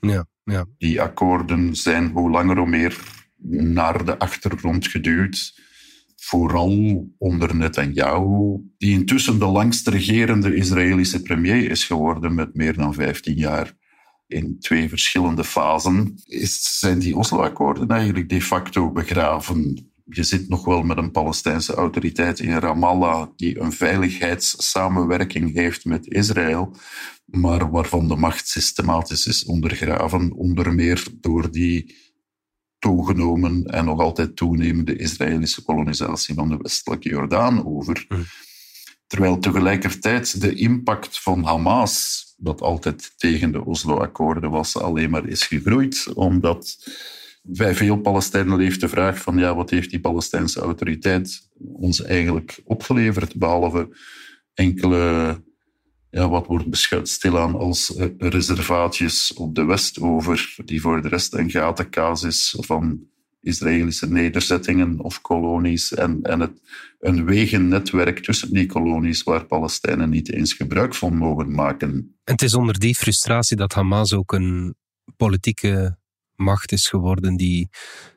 Die 0.78 1.02
akkoorden 1.02 1.76
zijn 1.76 2.12
hoe 2.12 2.30
langer 2.30 2.58
hoe 2.58 2.68
meer 2.68 2.98
naar 3.48 4.06
de 4.06 4.18
achtergrond 4.18 4.88
geduwd. 4.88 5.68
vooral 6.16 7.08
onder 7.18 7.56
Netanyahu, 7.56 8.60
die 8.78 8.94
intussen 8.94 9.40
de 9.40 9.46
langst 9.46 9.88
regerende 9.88 10.56
Israëlische 10.56 11.22
premier 11.22 11.70
is 11.70 11.84
geworden 11.86 12.36
met 12.36 12.56
meer 12.56 12.74
dan 12.74 12.94
15 12.94 13.36
jaar 13.36 13.78
in 14.30 14.60
twee 14.60 14.90
verschillende 14.90 15.44
fasen, 15.44 16.16
is, 16.26 16.80
zijn 16.80 17.00
die 17.00 17.18
Oslo-akkoorden 17.18 17.88
eigenlijk 17.88 18.30
de 18.30 18.42
facto 18.42 18.92
begraven. 18.92 19.92
Je 20.06 20.24
zit 20.24 20.50
nog 20.50 20.66
wel 20.66 20.82
met 20.84 20.98
een 20.98 21.12
Palestijnse 21.12 21.74
autoriteit 21.74 22.40
in 22.40 22.58
Ramallah 22.58 23.28
die 23.36 23.60
een 23.60 23.72
veiligheidssamenwerking 23.72 25.54
heeft 25.54 25.86
met 25.86 26.08
Israël, 26.08 26.76
maar 27.26 27.72
waarvan 27.72 28.08
de 28.08 28.16
macht 28.16 28.48
systematisch 28.48 29.28
is 29.28 29.46
ondergraven, 29.46 30.32
onder 30.32 30.74
meer 30.74 31.08
door 31.22 31.52
die 31.52 31.96
toegenomen 32.80 33.66
en 33.66 33.86
nog 33.86 34.00
altijd 34.00 34.36
toenemende 34.36 34.96
Israëlische 34.96 35.64
kolonisatie 35.64 36.36
van 36.36 36.50
de 36.50 36.58
westelijke 36.58 37.10
Jordaan 37.10 37.66
over. 37.66 38.06
Hm. 38.08 38.16
Terwijl 39.08 39.40
tegelijkertijd 39.40 40.42
de 40.42 40.56
impact 40.56 41.22
van 41.22 41.44
Hamas, 41.44 42.26
dat 42.40 42.62
altijd 42.62 43.14
tegen 43.18 43.52
de 43.52 43.66
Oslo-akkoorden 43.66 44.50
was, 44.50 44.78
alleen 44.78 45.10
maar 45.10 45.28
is 45.28 45.46
gegroeid, 45.46 46.14
omdat 46.14 46.78
bij 47.42 47.76
veel 47.76 47.98
Palestijnen 47.98 48.58
leeft 48.58 48.82
de 48.82 48.90
vraag 48.90 49.22
van 49.22 49.38
ja, 49.38 49.56
wat 49.56 49.70
heeft 49.70 49.90
die 49.90 50.00
Palestijnse 50.00 50.60
autoriteit 50.60 51.50
ons 51.58 52.04
eigenlijk 52.04 52.60
opgeleverd, 52.64 53.36
behalve 53.36 53.90
enkele 54.54 55.38
ja, 56.12 56.30
wat 56.30 56.48
wordt 56.48 56.70
beschouwd 56.70 57.08
stilaan 57.08 57.56
als 57.56 57.96
eh, 57.96 58.08
reservaatjes 58.18 59.34
op 59.34 59.56
de 59.56 59.66
Westover, 59.66 60.56
die 60.66 60.82
voor 60.82 61.02
de 61.02 61.08
rest 61.08 61.34
een 61.34 61.50
gatenkaas 61.50 62.24
is 62.24 62.56
van 62.60 63.08
Israëlische 63.42 64.12
nederzettingen 64.12 65.00
of 65.00 65.22
kolonies 65.22 65.94
en, 65.94 66.22
en 66.22 66.40
het, 66.40 66.62
een 67.00 67.26
wegennetwerk 67.26 68.20
tussen 68.24 68.54
die 68.54 68.66
kolonies 68.66 69.24
waar 69.24 69.46
Palestijnen 69.46 70.10
niet 70.10 70.32
eens 70.32 70.54
gebruik 70.54 70.96
van 70.96 71.18
mogen 71.18 71.52
maken. 71.52 71.90
En 72.24 72.34
het 72.34 72.42
is 72.42 72.54
onder 72.54 72.80
die 72.80 72.96
frustratie 72.96 73.58
dat 73.58 73.74
Hamas 73.74 74.14
ook 74.14 74.32
een 74.32 74.76
politieke 75.18 75.98
macht 76.36 76.72
is 76.72 76.88
geworden 76.88 77.36
die 77.36 77.70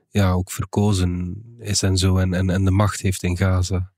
ja, 0.08 0.32
ook 0.32 0.50
verkozen 0.50 1.42
is 1.58 1.82
en 1.82 1.96
zo 1.96 2.16
en, 2.16 2.34
en, 2.34 2.50
en 2.50 2.64
de 2.64 2.70
macht 2.70 3.00
heeft 3.00 3.22
in 3.22 3.36
Gaza. 3.36 3.92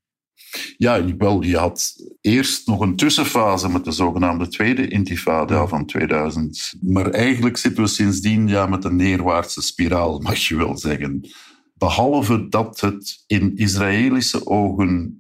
Ja, 0.77 1.17
wel, 1.17 1.43
je 1.43 1.57
had 1.57 1.95
eerst 2.21 2.67
nog 2.67 2.81
een 2.81 2.97
tussenfase 2.97 3.69
met 3.69 3.85
de 3.85 3.93
zogenaamde 3.93 4.49
tweede 4.49 4.89
intifada 4.89 5.67
van 5.67 5.87
2000. 5.87 6.75
Maar 6.81 7.11
eigenlijk 7.11 7.57
zitten 7.57 7.83
we 7.83 7.89
sindsdien 7.89 8.49
ja, 8.49 8.67
met 8.67 8.85
een 8.85 8.97
neerwaartse 8.97 9.63
spiraal, 9.63 10.19
mag 10.21 10.37
je 10.37 10.57
wel 10.57 10.79
zeggen. 10.79 11.29
Behalve 11.75 12.49
dat 12.49 12.81
het 12.81 13.25
in 13.27 13.57
Israëlische 13.57 14.47
ogen 14.47 15.19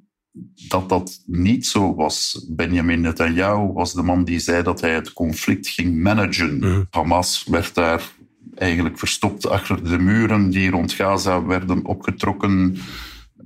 dat 0.69 0.89
dat 0.89 1.23
niet 1.27 1.67
zo 1.67 1.95
was. 1.95 2.47
Benjamin 2.51 3.01
Netanyahu 3.01 3.73
was 3.73 3.93
de 3.93 4.03
man 4.03 4.25
die 4.25 4.39
zei 4.39 4.63
dat 4.63 4.81
hij 4.81 4.95
het 4.95 5.13
conflict 5.13 5.69
ging 5.69 6.03
managen. 6.03 6.59
Mhm. 6.59 6.83
Hamas 6.91 7.45
werd 7.51 7.75
daar 7.75 8.13
eigenlijk 8.55 8.99
verstopt 8.99 9.47
achter 9.49 9.85
de 9.85 9.99
muren 9.99 10.51
die 10.51 10.71
rond 10.71 10.93
Gaza 10.93 11.45
werden 11.45 11.85
opgetrokken 11.85 12.79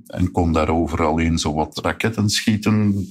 en 0.09 0.31
kon 0.31 0.53
daarover 0.53 1.05
alleen 1.05 1.37
zo 1.37 1.53
wat 1.53 1.79
raketten 1.83 2.29
schieten. 2.29 3.07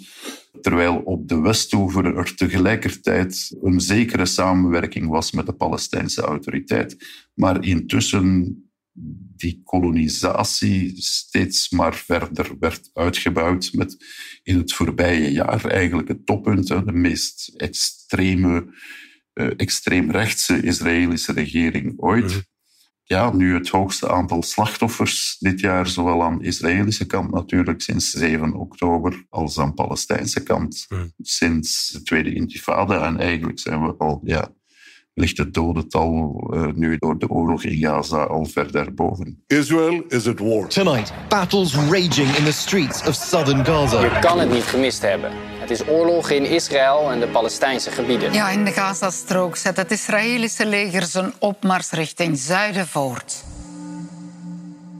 Terwijl 0.60 0.96
op 0.96 1.28
de 1.28 1.40
Westover 1.40 2.16
er 2.16 2.34
tegelijkertijd 2.34 3.56
een 3.62 3.80
zekere 3.80 4.26
samenwerking 4.26 5.08
was 5.08 5.32
met 5.32 5.46
de 5.46 5.52
Palestijnse 5.52 6.20
autoriteit. 6.20 6.96
Maar 7.34 7.64
intussen 7.64 8.56
die 9.36 9.60
kolonisatie 9.64 10.92
steeds 10.96 11.70
maar 11.70 11.94
verder 11.94 12.56
werd 12.58 12.90
uitgebouwd 12.92 13.72
met 13.72 13.96
in 14.42 14.56
het 14.56 14.72
voorbije 14.72 15.32
jaar 15.32 15.64
eigenlijk 15.64 16.08
het 16.08 16.26
toppunt, 16.26 16.66
de 16.66 16.92
meest 16.92 17.52
extreme, 17.56 18.66
uh, 19.34 19.50
extreemrechtse 19.56 20.62
Israëlische 20.62 21.32
regering 21.32 21.92
ooit. 21.96 22.42
Ja, 23.08 23.32
nu 23.32 23.54
het 23.54 23.68
hoogste 23.68 24.08
aantal 24.08 24.42
slachtoffers 24.42 25.36
dit 25.38 25.60
jaar, 25.60 25.86
zowel 25.86 26.22
aan 26.22 26.38
de 26.38 26.44
Israëlische 26.44 27.06
kant 27.06 27.30
natuurlijk 27.30 27.80
sinds 27.80 28.10
7 28.10 28.54
oktober, 28.54 29.26
als 29.28 29.58
aan 29.58 29.68
de 29.68 29.74
Palestijnse 29.74 30.42
kant 30.42 30.84
hmm. 30.88 31.12
sinds 31.18 31.90
de 31.90 32.02
Tweede 32.02 32.34
Intifada. 32.34 33.06
En 33.06 33.18
eigenlijk 33.18 33.58
zijn 33.58 33.82
we 33.82 33.94
al 33.98 34.20
ja, 34.24 34.52
ligt 35.18 35.38
het 35.38 35.54
dodental 35.54 36.44
uh, 36.54 36.66
nu 36.74 36.96
door 36.98 37.18
de 37.18 37.28
oorlog 37.28 37.64
in 37.64 37.78
Gaza 37.78 38.22
al 38.22 38.44
ver 38.44 38.72
daarboven. 38.72 39.42
Israel 39.46 40.02
is 40.08 40.26
at 40.26 40.38
war. 40.38 40.68
Tonight, 40.68 41.12
battles 41.28 41.74
raging 41.74 42.36
in 42.36 42.44
the 42.44 42.52
streets 42.52 43.06
of 43.06 43.14
southern 43.14 43.64
Gaza. 43.64 44.00
Je 44.00 44.18
kan 44.20 44.38
het 44.38 44.50
niet 44.50 44.62
gemist 44.62 45.02
hebben. 45.02 45.30
Het 45.58 45.70
is 45.70 45.86
oorlog 45.86 46.30
in 46.30 46.44
Israël 46.44 47.10
en 47.10 47.20
de 47.20 47.28
Palestijnse 47.28 47.90
gebieden. 47.90 48.32
Ja, 48.32 48.50
in 48.50 48.64
de 48.64 48.70
Gazastrook 48.70 49.56
zet 49.56 49.76
het 49.76 49.90
Israëlische 49.90 50.66
leger 50.66 51.02
zijn 51.02 51.32
opmars 51.38 51.90
richting 51.90 52.38
zuiden 52.38 52.86
voort. 52.86 53.44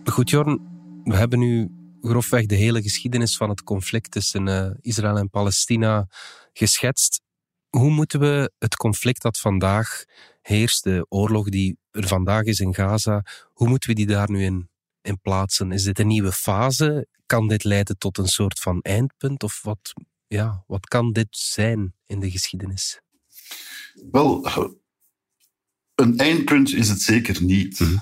Goed, 0.05 0.31
Jorn, 0.31 0.61
we 1.05 1.17
hebben 1.17 1.39
nu 1.39 1.71
grofweg 2.01 2.47
de 2.47 2.55
hele 2.55 2.83
geschiedenis 2.83 3.37
van 3.37 3.49
het 3.49 3.63
conflict 3.63 4.11
tussen 4.11 4.47
uh, 4.49 4.71
Israël 4.81 5.17
en 5.17 5.31
Palestina 5.31 6.07
geschetst 6.53 7.21
hoe 7.79 7.91
moeten 7.91 8.21
we 8.21 8.53
het 8.59 8.77
conflict 8.77 9.23
dat 9.23 9.39
vandaag 9.39 10.05
heerst, 10.43 10.85
de 10.85 11.07
oorlog 11.09 11.49
die 11.49 11.79
er 11.91 12.07
vandaag 12.07 12.43
is 12.43 12.61
in 12.61 12.75
Gaza, 12.75 13.25
hoe 13.53 13.69
moeten 13.69 13.89
we 13.89 13.95
die 13.95 14.07
daar 14.07 14.31
nu 14.31 14.45
in, 14.45 14.69
in 15.03 15.21
plaatsen? 15.21 15.73
Is 15.73 15.83
dit 15.83 15.99
een 15.99 16.07
nieuwe 16.07 16.33
fase? 16.33 17.09
Kan 17.27 17.49
dit 17.49 17.65
leiden 17.65 17.99
tot 17.99 18.19
een 18.19 18.29
soort 18.29 18.61
van 18.61 18.81
eindpunt? 18.81 19.43
Of 19.43 19.63
wat, 19.63 19.93
ja, 20.27 20.65
wat 20.67 20.87
kan 20.87 21.13
dit 21.13 21.29
zijn 21.31 21.95
in 22.07 22.21
de 22.21 22.31
geschiedenis? 22.31 23.01
Wel, 24.11 24.47
een 25.95 26.19
eindpunt 26.19 26.75
is 26.75 26.89
het 26.89 27.03
zeker 27.03 27.43
niet. 27.43 27.81
Mhm. 27.81 27.97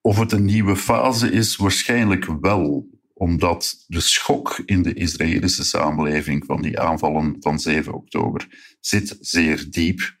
Of 0.00 0.18
het 0.18 0.32
een 0.32 0.44
nieuwe 0.44 0.76
fase 0.76 1.30
is, 1.30 1.56
waarschijnlijk 1.56 2.26
wel 2.40 2.88
omdat 3.24 3.84
de 3.86 4.00
schok 4.00 4.62
in 4.66 4.82
de 4.82 4.94
Israëlische 4.94 5.64
samenleving 5.64 6.44
van 6.46 6.62
die 6.62 6.80
aanvallen 6.80 7.36
van 7.40 7.58
7 7.58 7.94
oktober 7.94 8.48
zit 8.80 9.16
zeer 9.20 9.66
diep. 9.70 10.16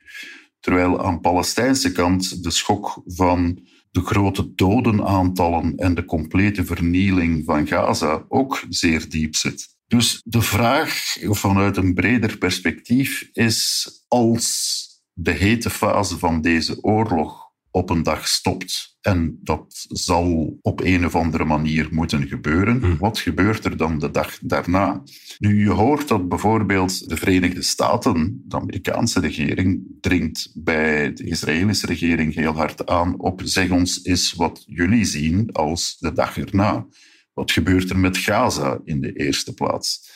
Terwijl 0.60 1.04
aan 1.04 1.14
de 1.14 1.20
Palestijnse 1.20 1.92
kant 1.92 2.42
de 2.42 2.50
schok 2.50 3.02
van 3.06 3.66
de 3.90 4.00
grote 4.00 4.54
dodenaantallen 4.54 5.76
en 5.76 5.94
de 5.94 6.04
complete 6.04 6.64
vernieling 6.64 7.44
van 7.44 7.66
Gaza 7.66 8.24
ook 8.28 8.64
zeer 8.68 9.08
diep 9.08 9.34
zit. 9.36 9.76
Dus 9.86 10.20
de 10.24 10.42
vraag 10.42 11.16
vanuit 11.20 11.76
een 11.76 11.94
breder 11.94 12.38
perspectief 12.38 13.28
is 13.32 13.88
als 14.08 14.82
de 15.12 15.32
hete 15.32 15.70
fase 15.70 16.18
van 16.18 16.40
deze 16.40 16.82
oorlog 16.82 17.42
op 17.70 17.90
een 17.90 18.02
dag 18.02 18.28
stopt. 18.28 18.93
En 19.04 19.38
dat 19.42 19.86
zal 19.88 20.58
op 20.62 20.80
een 20.80 21.04
of 21.06 21.14
andere 21.14 21.44
manier 21.44 21.88
moeten 21.90 22.26
gebeuren. 22.28 22.80
Hm. 22.80 22.96
Wat 22.96 23.18
gebeurt 23.18 23.64
er 23.64 23.76
dan 23.76 23.98
de 23.98 24.10
dag 24.10 24.38
daarna? 24.42 25.02
Nu, 25.38 25.62
je 25.62 25.70
hoort 25.70 26.08
dat 26.08 26.28
bijvoorbeeld 26.28 27.08
de 27.08 27.16
Verenigde 27.16 27.62
Staten, 27.62 28.42
de 28.46 28.56
Amerikaanse 28.56 29.20
regering, 29.20 29.82
dringt 30.00 30.50
bij 30.54 31.12
de 31.12 31.24
Israëlische 31.24 31.86
regering 31.86 32.34
heel 32.34 32.52
hard 32.52 32.86
aan 32.86 33.20
op 33.20 33.40
zeg 33.44 33.70
ons 33.70 34.04
eens 34.04 34.32
wat 34.32 34.64
jullie 34.66 35.04
zien 35.04 35.52
als 35.52 35.96
de 35.98 36.12
dag 36.12 36.38
erna. 36.38 36.86
Wat 37.32 37.52
gebeurt 37.52 37.90
er 37.90 37.98
met 37.98 38.16
Gaza 38.16 38.80
in 38.84 39.00
de 39.00 39.12
eerste 39.12 39.54
plaats? 39.54 40.10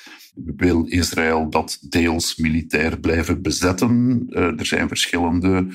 Wil 0.44 0.85
Israël 0.85 1.51
dat 1.51 1.79
deels 1.88 2.37
militair 2.37 3.01
blijven 3.01 3.42
bezetten? 3.42 4.27
Uh, 4.29 4.59
er 4.59 4.66
zijn 4.66 4.88
verschillende 4.88 5.66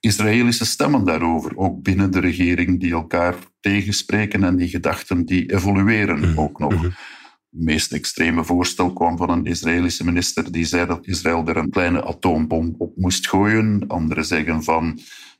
Israëlische 0.00 0.66
stemmen 0.66 1.04
daarover, 1.04 1.56
ook 1.56 1.82
binnen 1.82 2.10
de 2.10 2.20
regering, 2.20 2.80
die 2.80 2.92
elkaar 2.92 3.34
tegenspreken 3.60 4.44
en 4.44 4.56
die 4.56 4.68
gedachten 4.68 5.24
die 5.24 5.52
evolueren 5.52 6.18
mhm. 6.18 6.38
ook 6.38 6.58
nog. 6.58 6.74
Mhm. 6.74 6.84
Het 6.84 7.64
meest 7.64 7.92
extreme 7.92 8.44
voorstel 8.44 8.92
kwam 8.92 9.16
van 9.16 9.30
een 9.30 9.44
Israëlische 9.44 10.04
minister 10.04 10.52
die 10.52 10.64
zei 10.64 10.86
dat 10.86 11.06
Israël 11.06 11.46
er 11.46 11.56
een 11.56 11.70
kleine 11.70 12.04
atoombom 12.04 12.74
op 12.78 12.96
moest 12.96 13.28
gooien. 13.28 13.84
Anderen 13.86 14.24
zeggen 14.24 14.62
van 14.62 14.98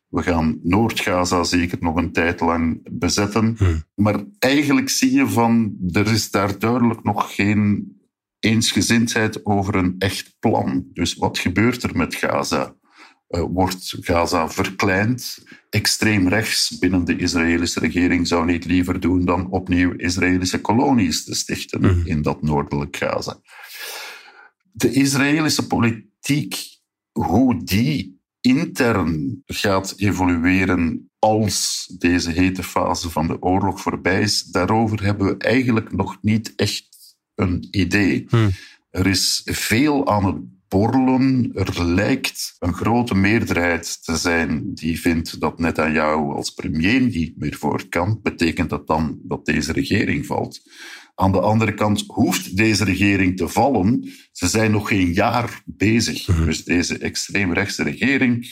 we 0.08 0.22
gaan 0.22 0.58
Noord-Gaza 0.62 1.44
zeker 1.44 1.78
nog 1.80 1.96
een 1.96 2.12
tijd 2.12 2.40
lang 2.40 2.80
bezetten. 2.90 3.56
Mhm. 3.58 3.78
Maar 3.94 4.24
eigenlijk 4.38 4.88
zie 4.88 5.12
je 5.12 5.26
van 5.26 5.76
er 5.92 6.12
is 6.12 6.30
daar 6.30 6.58
duidelijk 6.58 7.02
nog 7.02 7.34
geen 7.34 7.95
eensgezindheid 8.46 9.46
over 9.46 9.74
een 9.74 9.94
echt 9.98 10.36
plan. 10.38 10.86
Dus 10.92 11.14
wat 11.14 11.38
gebeurt 11.38 11.82
er 11.82 11.96
met 11.96 12.14
Gaza? 12.14 12.76
uh, 13.28 13.44
wordt 13.50 13.96
Gaza 14.00 14.48
verkleind. 14.48 15.44
Extreem 15.70 16.28
rechts 16.28 16.78
binnen 16.78 17.04
de 17.04 17.16
Israëlische 17.16 17.80
regering 17.80 18.26
zou 18.26 18.44
niet 18.44 18.64
liever 18.64 19.00
doen 19.00 19.24
dan 19.24 19.50
opnieuw 19.50 19.92
Israëlische 19.96 20.60
kolonies 20.60 21.24
te 21.24 21.34
stichten 21.34 21.80
mhm. 21.80 22.06
in 22.06 22.22
dat 22.22 22.42
noordelijk 22.42 22.96
Gaza. 22.96 23.40
De 24.72 24.92
Israëlische 24.92 25.66
politiek, 25.66 26.56
hoe 27.12 27.64
die 27.64 28.20
intern 28.40 29.42
gaat 29.46 29.94
evolueren 29.96 31.10
als 31.18 31.86
deze 31.98 32.30
hete 32.30 32.62
fase 32.62 33.10
van 33.10 33.26
de 33.26 33.42
oorlog 33.42 33.80
voorbij 33.80 34.20
is, 34.20 34.42
daarover 34.42 35.02
hebben 35.02 35.26
we 35.26 35.36
eigenlijk 35.36 35.92
nog 35.92 36.18
niet 36.20 36.52
echt 36.56 36.95
een 37.36 37.68
idee. 37.70 38.26
Er 38.90 39.06
is 39.06 39.42
veel 39.44 40.08
aan 40.08 40.24
het 40.24 40.36
borrelen. 40.68 41.50
Er 41.54 41.84
lijkt 41.84 42.56
een 42.58 42.74
grote 42.74 43.14
meerderheid 43.14 44.04
te 44.04 44.16
zijn 44.16 44.74
die 44.74 45.00
vindt 45.00 45.40
dat 45.40 45.58
net 45.58 45.78
aan 45.78 45.92
jou 45.92 46.34
als 46.34 46.50
premier 46.50 47.00
niet 47.00 47.38
meer 47.38 47.54
voor 47.54 47.88
kan. 47.88 48.20
Betekent 48.22 48.70
dat 48.70 48.86
dan 48.86 49.18
dat 49.22 49.44
deze 49.44 49.72
regering 49.72 50.26
valt? 50.26 50.60
Aan 51.14 51.32
de 51.32 51.40
andere 51.40 51.74
kant 51.74 52.04
hoeft 52.06 52.56
deze 52.56 52.84
regering 52.84 53.36
te 53.36 53.48
vallen. 53.48 54.10
Ze 54.32 54.48
zijn 54.48 54.70
nog 54.70 54.88
geen 54.88 55.12
jaar 55.12 55.62
bezig. 55.64 56.24
Dus 56.24 56.64
deze 56.64 56.98
extreemrechtse 56.98 57.82
regering, 57.82 58.46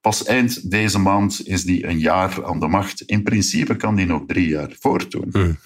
pas 0.00 0.24
eind 0.24 0.70
deze 0.70 0.98
maand 0.98 1.46
is 1.46 1.62
die 1.62 1.86
een 1.86 1.98
jaar 1.98 2.44
aan 2.44 2.60
de 2.60 2.66
macht. 2.66 3.00
In 3.00 3.22
principe 3.22 3.76
kan 3.76 3.96
die 3.96 4.06
nog 4.06 4.22
drie 4.26 4.48
jaar 4.48 4.76
voortdoen. 4.80 5.56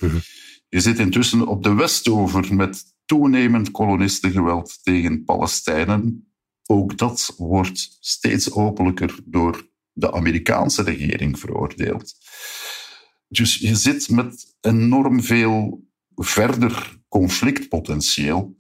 Je 0.68 0.80
zit 0.80 0.98
intussen 0.98 1.46
op 1.46 1.62
de 1.62 1.74
Westover 1.74 2.54
met 2.54 2.84
toenemend 3.04 3.70
kolonistengeweld 3.70 4.78
tegen 4.82 5.24
Palestijnen. 5.24 6.32
Ook 6.66 6.98
dat 6.98 7.34
wordt 7.36 7.96
steeds 8.00 8.52
openlijker 8.52 9.18
door 9.24 9.68
de 9.92 10.12
Amerikaanse 10.12 10.82
regering 10.82 11.38
veroordeeld. 11.38 12.14
Dus 13.28 13.56
je 13.56 13.74
zit 13.74 14.08
met 14.08 14.56
enorm 14.60 15.22
veel 15.22 15.86
verder 16.14 17.00
conflictpotentieel. 17.08 18.56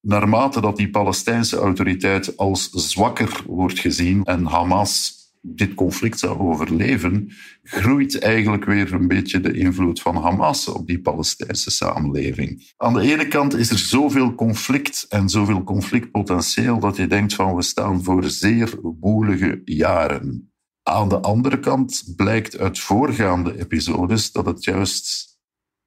Naarmate 0.00 0.60
dat 0.60 0.76
die 0.76 0.90
Palestijnse 0.90 1.56
autoriteit 1.56 2.36
als 2.36 2.70
zwakker 2.70 3.42
wordt 3.46 3.78
gezien 3.78 4.24
en 4.24 4.44
Hamas 4.44 5.15
dit 5.48 5.74
conflict 5.74 6.18
zou 6.18 6.38
overleven, 6.38 7.32
groeit 7.62 8.18
eigenlijk 8.18 8.64
weer 8.64 8.92
een 8.92 9.08
beetje 9.08 9.40
de 9.40 9.52
invloed 9.52 10.00
van 10.00 10.16
Hamas 10.16 10.68
op 10.68 10.86
die 10.86 11.00
Palestijnse 11.00 11.70
samenleving. 11.70 12.72
Aan 12.76 12.92
de 12.92 13.00
ene 13.00 13.28
kant 13.28 13.54
is 13.54 13.70
er 13.70 13.78
zoveel 13.78 14.34
conflict 14.34 15.06
en 15.08 15.28
zoveel 15.28 15.64
conflictpotentieel 15.64 16.78
dat 16.78 16.96
je 16.96 17.06
denkt 17.06 17.34
van 17.34 17.54
we 17.54 17.62
staan 17.62 18.04
voor 18.04 18.24
zeer 18.24 18.78
woelige 19.00 19.62
jaren. 19.64 20.52
Aan 20.82 21.08
de 21.08 21.20
andere 21.20 21.60
kant 21.60 22.12
blijkt 22.16 22.58
uit 22.58 22.78
voorgaande 22.78 23.58
episodes 23.58 24.32
dat 24.32 24.46
het 24.46 24.64
juist 24.64 25.34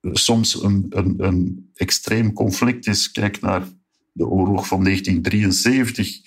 soms 0.01 0.63
een, 0.63 0.85
een, 0.89 1.13
een 1.17 1.69
extreem 1.73 2.33
conflict 2.33 2.87
is. 2.87 3.11
Kijk 3.11 3.41
naar 3.41 3.67
de 4.13 4.27
oorlog 4.27 4.67
van 4.67 4.83
1973 4.83 6.21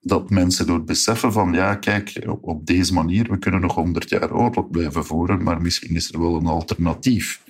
dat 0.00 0.30
mensen 0.30 0.66
door 0.66 0.76
het 0.76 0.84
beseffen 0.84 1.32
van, 1.32 1.52
ja, 1.52 1.74
kijk, 1.74 2.26
op 2.40 2.66
deze 2.66 2.92
manier, 2.92 3.30
we 3.30 3.38
kunnen 3.38 3.60
nog 3.60 3.74
honderd 3.74 4.08
jaar 4.08 4.34
oorlog 4.34 4.70
blijven 4.70 5.04
voeren, 5.04 5.42
maar 5.42 5.60
misschien 5.62 5.96
is 5.96 6.12
er 6.12 6.20
wel 6.20 6.36
een 6.36 6.46
alternatief. 6.46 7.42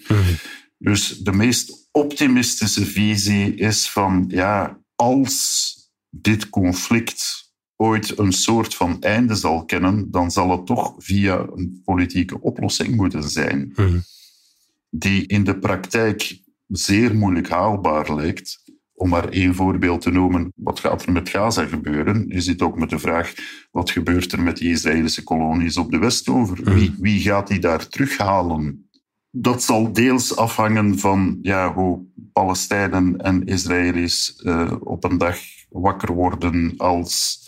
Dus 0.79 1.19
de 1.19 1.33
meest 1.33 1.89
optimistische 1.93 2.87
visie 2.87 3.55
is 3.55 3.91
van, 3.91 4.25
ja, 4.29 4.81
als 4.95 5.75
dit 6.11 6.49
conflict 6.49 7.49
ooit 7.77 8.19
een 8.19 8.33
soort 8.33 8.75
van 8.75 9.03
einde 9.03 9.35
zal 9.35 9.65
kennen, 9.65 10.11
dan 10.11 10.31
zal 10.31 10.51
het 10.51 10.67
toch 10.67 10.95
via 10.99 11.47
een 11.55 11.81
politieke 11.85 12.41
oplossing 12.41 12.97
moeten 12.97 13.31
zijn, 13.31 13.75
die 14.91 15.27
in 15.27 15.45
de 15.45 15.59
praktijk 15.59 16.43
zeer 16.67 17.15
moeilijk 17.15 17.49
haalbaar 17.49 18.15
lijkt. 18.15 18.63
Om 19.01 19.09
maar 19.09 19.29
één 19.29 19.55
voorbeeld 19.55 20.01
te 20.01 20.11
noemen, 20.11 20.53
wat 20.55 20.81
gaat 20.81 21.03
er 21.03 21.13
met 21.13 21.29
Gaza 21.29 21.67
gebeuren? 21.67 22.25
Je 22.29 22.41
zit 22.41 22.63
ook 22.63 22.79
met 22.79 22.91
de 22.91 22.99
vraag, 22.99 23.33
wat 23.71 23.91
gebeurt 23.91 24.33
er 24.33 24.43
met 24.43 24.57
die 24.57 24.71
Israëlische 24.71 25.23
kolonies 25.23 25.77
op 25.77 25.91
de 25.91 25.99
Westover? 25.99 26.75
Wie, 26.75 26.95
wie 26.99 27.21
gaat 27.21 27.49
die 27.49 27.59
daar 27.59 27.89
terughalen? 27.89 28.91
Dat 29.31 29.63
zal 29.63 29.93
deels 29.93 30.37
afhangen 30.37 30.99
van 30.99 31.39
ja, 31.43 31.73
hoe 31.75 32.05
Palestijnen 32.33 33.17
en 33.19 33.45
Israëli's 33.45 34.41
uh, 34.43 34.73
op 34.81 35.05
een 35.05 35.19
dag 35.19 35.39
wakker 35.69 36.15
worden 36.15 36.75
als 36.77 37.41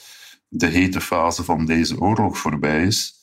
de 0.48 0.66
hete 0.66 1.00
fase 1.00 1.44
van 1.44 1.66
deze 1.66 2.00
oorlog 2.00 2.38
voorbij 2.38 2.86
is. 2.86 3.14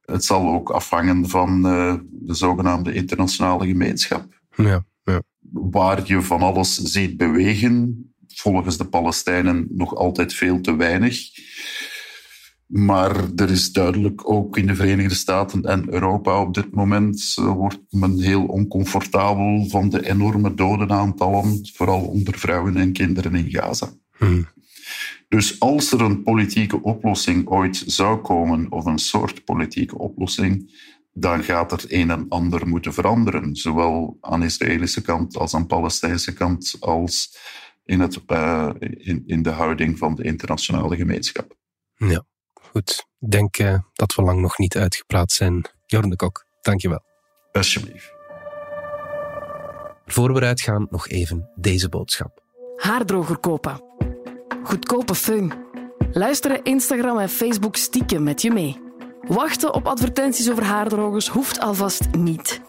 Het 0.00 0.24
zal 0.24 0.48
ook 0.48 0.70
afhangen 0.70 1.28
van 1.28 1.66
uh, 1.66 1.94
de 2.10 2.34
zogenaamde 2.34 2.92
internationale 2.92 3.66
gemeenschap. 3.66 4.40
Ja, 4.56 4.84
ja 5.04 5.22
waar 5.52 6.06
je 6.06 6.22
van 6.22 6.42
alles 6.42 6.74
ziet 6.76 7.16
bewegen. 7.16 8.06
Volgens 8.34 8.76
de 8.76 8.84
Palestijnen 8.84 9.66
nog 9.70 9.94
altijd 9.94 10.34
veel 10.34 10.60
te 10.60 10.76
weinig. 10.76 11.30
Maar 12.66 13.30
er 13.36 13.50
is 13.50 13.72
duidelijk 13.72 14.30
ook 14.30 14.56
in 14.56 14.66
de 14.66 14.74
Verenigde 14.74 15.14
Staten 15.14 15.62
en 15.62 15.92
Europa 15.92 16.40
op 16.40 16.54
dit 16.54 16.74
moment 16.74 17.34
wordt 17.34 17.80
men 17.90 18.20
heel 18.20 18.44
oncomfortabel 18.44 19.66
van 19.68 19.88
de 19.88 20.08
enorme 20.08 20.54
dodenaantallen, 20.54 21.68
vooral 21.72 22.00
onder 22.00 22.38
vrouwen 22.38 22.76
en 22.76 22.92
kinderen 22.92 23.34
in 23.34 23.50
Gaza. 23.50 23.92
Hmm. 24.16 24.46
Dus 25.28 25.60
als 25.60 25.92
er 25.92 26.00
een 26.00 26.22
politieke 26.22 26.82
oplossing 26.82 27.48
ooit 27.48 27.82
zou 27.86 28.20
komen, 28.20 28.72
of 28.72 28.84
een 28.84 28.98
soort 28.98 29.44
politieke 29.44 29.98
oplossing, 29.98 30.70
dan 31.12 31.44
gaat 31.44 31.72
er 31.72 31.84
een 31.88 32.10
en 32.10 32.28
ander 32.28 32.66
moeten 32.66 32.94
veranderen. 32.94 33.56
Zowel 33.56 34.16
aan 34.20 34.40
de 34.40 34.46
Israëlische 34.46 35.02
kant 35.02 35.36
als 35.36 35.54
aan 35.54 35.60
de 35.60 35.66
Palestijnse 35.66 36.32
kant, 36.32 36.76
als 36.80 37.36
in, 37.84 38.00
het, 38.00 38.20
uh, 38.26 38.70
in, 38.78 39.22
in 39.26 39.42
de 39.42 39.50
houding 39.50 39.98
van 39.98 40.14
de 40.14 40.22
internationale 40.22 40.96
gemeenschap. 40.96 41.56
Ja, 41.94 42.24
goed. 42.52 43.06
Ik 43.18 43.30
denk 43.30 43.58
uh, 43.58 43.78
dat 43.92 44.14
we 44.14 44.22
lang 44.22 44.40
nog 44.40 44.58
niet 44.58 44.76
uitgepraat 44.76 45.32
zijn. 45.32 45.64
Jorn 45.86 46.08
de 46.08 46.16
Kok, 46.16 46.46
dankjewel. 46.60 47.02
Alsjeblieft. 47.52 48.12
Voor 50.06 50.32
we 50.32 50.40
uitgaan, 50.40 50.86
nog 50.90 51.08
even 51.08 51.50
deze 51.54 51.88
boodschap. 51.88 52.42
Haardroger 52.76 53.38
kopen. 53.38 53.82
Goedkope 54.62 55.14
föhn. 55.14 55.52
Luisteren 56.12 56.62
Instagram 56.62 57.18
en 57.18 57.28
Facebook 57.28 57.76
stiekem 57.76 58.22
met 58.22 58.42
je 58.42 58.50
mee. 58.50 58.91
Wachten 59.28 59.74
op 59.74 59.86
advertenties 59.86 60.50
over 60.50 60.64
haardrogers 60.64 61.28
hoeft 61.28 61.60
alvast 61.60 62.08
niet. 62.18 62.60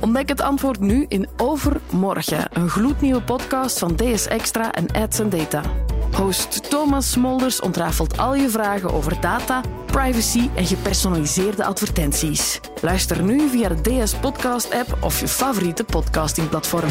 Ontdek 0.00 0.28
het 0.28 0.40
antwoord 0.40 0.80
nu 0.80 1.04
in 1.08 1.28
Overmorgen, 1.36 2.48
een 2.52 2.68
gloednieuwe 2.68 3.22
podcast 3.22 3.78
van 3.78 3.96
DS 3.96 4.26
Extra 4.26 4.72
en 4.72 4.86
Ads 4.92 5.20
Data. 5.28 5.62
Host 6.16 6.70
Thomas 6.70 7.10
Smolders 7.10 7.60
ontrafelt 7.60 8.18
al 8.18 8.34
je 8.34 8.48
vragen 8.48 8.92
over 8.92 9.20
data, 9.20 9.60
privacy 9.86 10.48
en 10.54 10.66
gepersonaliseerde 10.66 11.64
advertenties. 11.64 12.60
Luister 12.82 13.22
nu 13.22 13.48
via 13.48 13.68
de 13.68 13.80
DS 13.80 14.14
Podcast 14.14 14.74
app 14.74 14.96
of 15.00 15.20
je 15.20 15.28
favoriete 15.28 15.84
podcastingplatform. 15.84 16.90